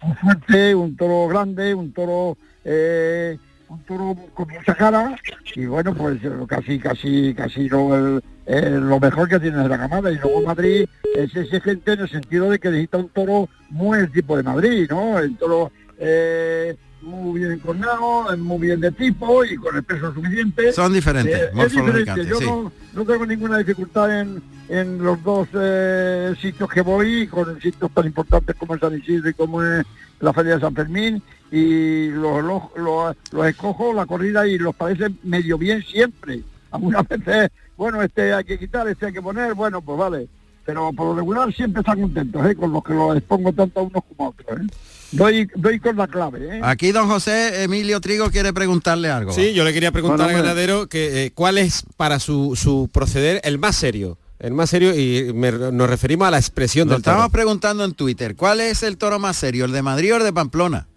[0.01, 3.37] un fuerte, un toro grande, un toro eh,
[3.71, 5.15] un toro con mucha cara
[5.55, 9.69] y bueno pues eh, casi casi casi lo, el- eh, lo mejor que tiene es
[9.69, 13.47] la camada y luego Madrid es exigente en el sentido de que necesita un toro
[13.69, 15.17] muy el tipo de Madrid, ¿no?
[15.19, 20.71] El toro eh, muy bien encornado, muy bien de tipo y con el peso suficiente.
[20.73, 22.25] Son diferentes, Eh, es diferente.
[22.25, 22.45] Yo sí.
[22.45, 27.89] no, no tengo ninguna dificultad en, en los dos eh, sitios que voy, con sitios
[27.91, 29.85] tan importantes como San Isidro y como es
[30.21, 34.75] la Feria de San Fermín, y los, los, los- los escojo la corrida y los
[34.75, 36.41] parece medio bien siempre.
[36.71, 40.27] Algunas veces, bueno, este hay que quitar, este hay que poner, bueno, pues vale.
[40.63, 42.55] Pero por lo regular siempre están contentos, ¿eh?
[42.55, 44.59] con los que los expongo tanto a unos como a otros.
[44.61, 44.67] ¿eh?
[45.11, 46.57] doy, doy con la clave.
[46.57, 46.61] ¿eh?
[46.63, 49.31] Aquí don José Emilio Trigo quiere preguntarle algo.
[49.33, 52.89] Sí, yo le quería preguntar Bueno, al ganadero que eh, cuál es para su, su
[52.93, 54.19] proceder el más serio.
[54.41, 57.13] El más serio y me- nos referimos a la expresión Lo del toro.
[57.15, 58.35] estamos preguntando en Twitter.
[58.35, 60.87] ¿Cuál es el toro más serio, el de Madrid o el de Pamplona?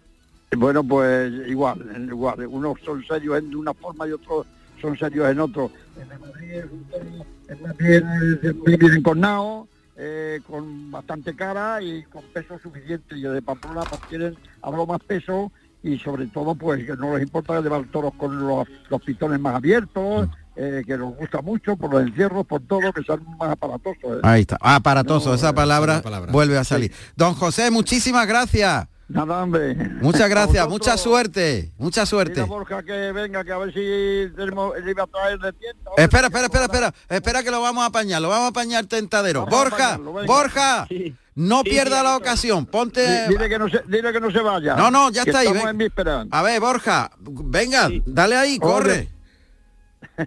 [0.57, 2.47] Bueno, pues igual, igual.
[2.47, 4.47] Unos son serios en una forma y otros
[4.81, 5.69] son serios en otro.
[6.01, 11.83] El de Madrid es un toro, es más bien, bien encornado, eh, con bastante cara
[11.83, 13.15] y con peso suficiente.
[13.15, 15.51] Y el de Pamplona pues tienen algo más peso
[15.85, 19.55] y sobre todo pues que no les importa llevar toros con los, los pitones más
[19.55, 24.03] abiertos, eh, que nos gusta mucho por los encierros, por todo, que sean más aparatosos.
[24.03, 24.19] ¿eh?
[24.23, 24.57] Ahí está.
[24.61, 26.31] Aparatoso, No, esa palabra, esa palabra.
[26.31, 26.91] vuelve a salir.
[27.15, 28.87] Don José, muchísimas gracias.
[29.07, 29.75] Nada, hombre.
[30.01, 32.41] Muchas gracias, mucha suerte, mucha suerte.
[32.41, 35.91] Borja que venga, que a ver si tenemos, iba a traer de tienda.
[35.95, 39.45] Espera, espera, espera, espera, espera que lo vamos a apañar, lo vamos a apañar tentadero.
[39.45, 39.97] Vamos Borja.
[40.25, 40.87] Borja,
[41.35, 43.27] no pierda la ocasión, ponte...
[43.27, 44.75] Di- Dile que no se, dile que no se vaya.
[44.75, 45.49] No, no, ya está ahí.
[45.53, 45.89] Ven.
[46.31, 49.09] A ver, Borja, venga, dale ahí, corre.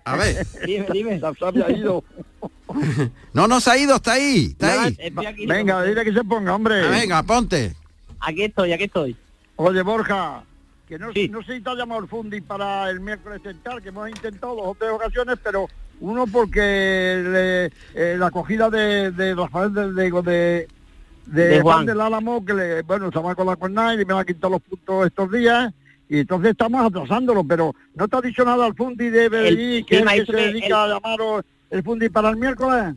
[0.05, 0.47] A ver.
[0.66, 1.20] Dime, dime.
[1.20, 2.05] Se había ido.
[3.33, 4.97] No, no se ha ido, está ahí, está ahí.
[5.47, 6.83] Venga, dile que se ponga, hombre.
[6.85, 7.74] Ah, Venga, ponte.
[8.21, 9.16] Aquí estoy, aquí estoy.
[9.57, 10.43] Oye, Borja,
[10.87, 13.89] que no, no sé si te ha llamado el Fundi para el miércoles central, que
[13.91, 15.69] hemos intentado dos o tres ocasiones, pero
[16.01, 20.69] uno porque le- eh, la acogida de, de Rafael del de, de,
[21.27, 24.21] de, De Juan del Álamo, que le, bueno, estaba con la cuerna y me va
[24.21, 25.73] a quitar los puntos estos días.
[26.09, 29.29] Y entonces estamos atrasándolo, pero no te ha dicho nada al Fundi de
[29.79, 32.95] sí, que es el que se dedica el- a llamaros el Fundi para el miércoles.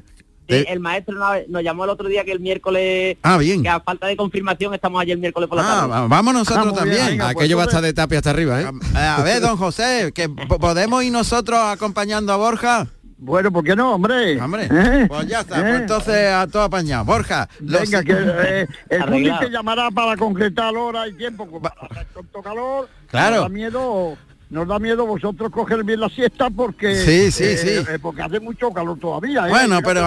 [0.59, 3.63] Sí, el maestro nos, nos llamó el otro día que el miércoles, Ah, bien.
[3.63, 5.87] que a falta de confirmación estamos allí el miércoles por la Ah, tarde.
[5.89, 7.05] va- vamos nosotros Ah, bien, también.
[7.07, 8.65] venga, pues Aquello va a estar de tapia hasta arriba, ¿eh?
[8.95, 12.87] Eh, A ver, don José, que po- podemos ir nosotros acompañando a Borja.
[13.23, 14.41] Bueno, ¿por qué no, hombre?
[14.41, 15.05] Hombre, ¿Eh?
[15.07, 15.61] pues ya está, ¿Eh?
[15.61, 17.05] pues entonces a todo apañado.
[17.05, 18.99] Borja, los- Venga, que eh, el
[19.39, 21.45] te llamará para concretar hora y tiempo.
[21.47, 23.47] Con tanto calor, Claro.
[23.49, 24.17] miedo,
[24.51, 27.69] nos da miedo vosotros coger bien la siesta porque Sí, sí, eh, sí.
[27.91, 29.47] eh, porque hace mucho calor todavía.
[29.47, 29.49] ¿eh?
[29.49, 30.01] Bueno, Llega pero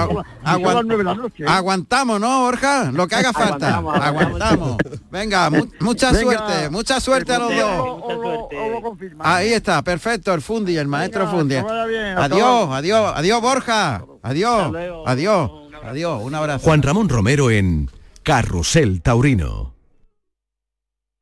[0.44, 1.42] las de la noche.
[1.44, 1.46] ¿eh?
[1.48, 2.92] aguantamos, ¿no, Borja?
[2.92, 3.76] Lo que haga falta.
[3.78, 4.76] Aguantamos, Aguantamos.
[5.10, 7.58] Venga, mu- mucha Venga, suerte, mucha suerte a los dos.
[7.58, 9.36] lo- lo- confirma.
[9.36, 11.54] Ahí está, perfecto, el Fundi, el maestro Venga, Fundi.
[11.88, 14.04] bien, Adiós, adiós, adiós, Borja.
[14.22, 14.72] Adiós,
[15.06, 15.50] adiós,
[15.84, 16.64] adiós, un abrazo.
[16.64, 17.90] Juan Ramón Romero en
[18.22, 19.74] Carrusel Taurino.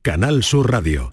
[0.02, 1.12] Canal Sur Radio.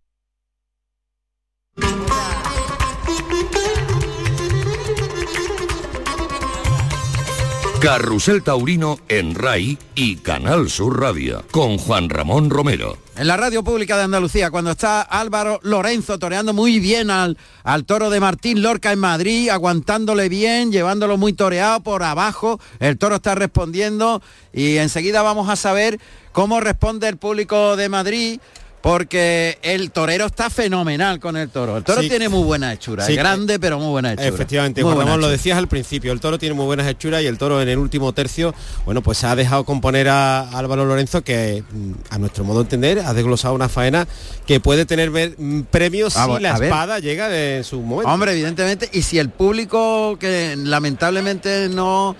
[7.81, 12.99] Carrusel Taurino en RAI y Canal Sur Radio con Juan Ramón Romero.
[13.17, 17.85] En la radio pública de Andalucía, cuando está Álvaro Lorenzo toreando muy bien al, al
[17.85, 23.15] toro de Martín Lorca en Madrid, aguantándole bien, llevándolo muy toreado por abajo, el toro
[23.15, 24.21] está respondiendo
[24.53, 25.99] y enseguida vamos a saber
[26.33, 28.39] cómo responde el público de Madrid.
[28.81, 31.77] Porque el torero está fenomenal con el toro.
[31.77, 32.09] El toro Sí.
[32.09, 33.05] tiene muy buena hechura.
[33.05, 33.11] Sí.
[33.13, 34.27] es grande, pero muy buena hechura.
[34.27, 37.37] Efectivamente, Muy Ramón, lo decías al principio, el toro tiene muy buenas hechuras y el
[37.37, 38.55] toro en el último tercio,
[38.85, 42.99] bueno, pues ha dejado componer a Álvaro Lorenzo que mm, a nuestro modo de entender
[42.99, 44.07] ha desglosado una faena
[44.47, 46.63] que puede tener mm, premios Ah, si la ver.
[46.63, 48.11] espada llega en su momento.
[48.11, 52.15] Hombre, evidentemente, y si el público, que lamentablemente no,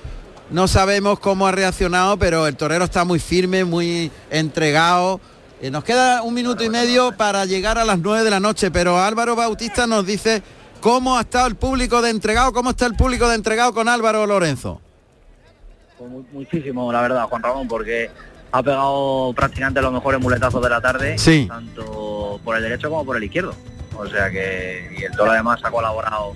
[0.52, 5.20] no sabemos cómo ha reaccionado, pero el torero está muy firme, muy entregado.
[5.62, 8.72] Eh, nos queda un minuto y medio para llegar a las nueve de la noche,
[8.72, 10.42] pero Álvaro Bautista nos dice
[10.80, 14.26] cómo ha estado el público de entregado, cómo está el público de entregado con Álvaro
[14.26, 14.82] Lorenzo.
[16.00, 18.10] Pues mu- muchísimo, la verdad, Juan Ramón, porque
[18.52, 21.46] ha pegado prácticamente los mejores muletazos de la tarde, Sí.
[21.48, 23.54] tanto por el derecho como por el izquierdo.
[23.96, 26.34] O sea que y el toro además ha colaborado,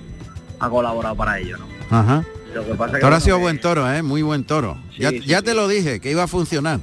[0.60, 1.66] ha colaborado para ello, ¿no?
[1.90, 2.24] Ajá.
[2.54, 4.04] Lo que pasa que, El toro ha sido buen toro, ¿eh?
[4.04, 4.78] muy buen toro.
[5.00, 6.80] ya sí, ya te lo dije, que iba a funcionar.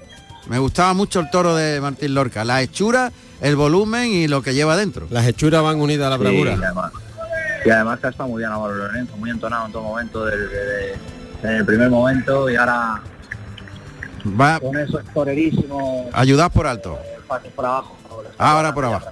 [0.49, 4.55] Me gustaba mucho el toro de Martín Lorca, la hechura, el volumen y lo que
[4.55, 5.07] lleva dentro.
[5.11, 6.53] Las hechuras van unidas a la Sí, bravura.
[6.53, 6.93] y además,
[7.65, 10.49] y además que ha estado muy bien Álvaro Lorenzo, muy entonado en todo momento, del-
[10.49, 10.99] de- de-
[11.45, 13.01] en el primer momento y ahora
[14.41, 16.09] Va, Con eso es torerísimo.
[16.13, 16.97] ayudad por alto.
[17.27, 17.97] Fácil por abajo.
[18.39, 19.07] Ahora por abajo.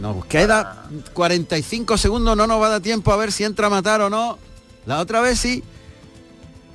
[0.00, 3.70] Nos queda 45 segundos, no nos va a dar tiempo a ver si entra a
[3.70, 4.38] matar o no.
[4.86, 5.62] La otra vez sí.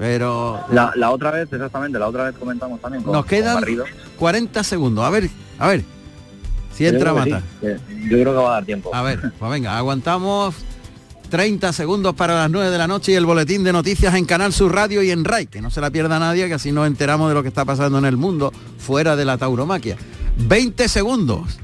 [0.01, 3.61] Pero La, la otra vez, exactamente, la otra vez comentamos también con, nos quedan con
[3.61, 3.85] Garrido.
[4.17, 5.05] 40 segundos.
[5.05, 5.29] A ver,
[5.59, 5.83] a ver.
[6.73, 7.43] Si entra a creo que matar.
[7.61, 8.89] sí, que- Yo creo que va a dar tiempo.
[8.95, 10.55] A ver, pues venga, aguantamos
[11.29, 14.53] 30 segundos para las 9 de la noche y el boletín de noticias en Canal
[14.53, 17.29] Sur Radio y en RAI, que no se la pierda nadie, que así nos enteramos
[17.29, 19.97] de lo que está pasando en el mundo fuera de la tauromaquia.
[20.37, 21.59] 20 segundos.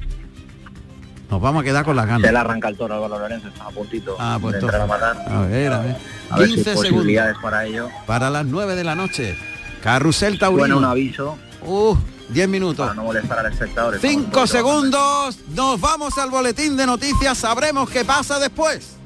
[1.30, 2.32] Nos vamos a quedar con las Se ganas.
[2.32, 5.16] le arranca el toro Álvaro Lorenzo, está a puntito Ah, pues de entrar a matar.
[5.28, 5.96] A ver, a ver.
[6.30, 7.88] A ver si 15 segundos para ello.
[8.06, 9.36] para las 9 de la noche.
[9.82, 10.60] Carrusel Taurino.
[10.60, 11.96] Bueno, un aviso Uh,
[12.30, 12.84] 10 minutos.
[12.86, 13.94] para no molestar al espectador.
[13.96, 18.97] Estamos Cinco segundos, nos vamos al boletín de noticias, sabremos qué pasa después.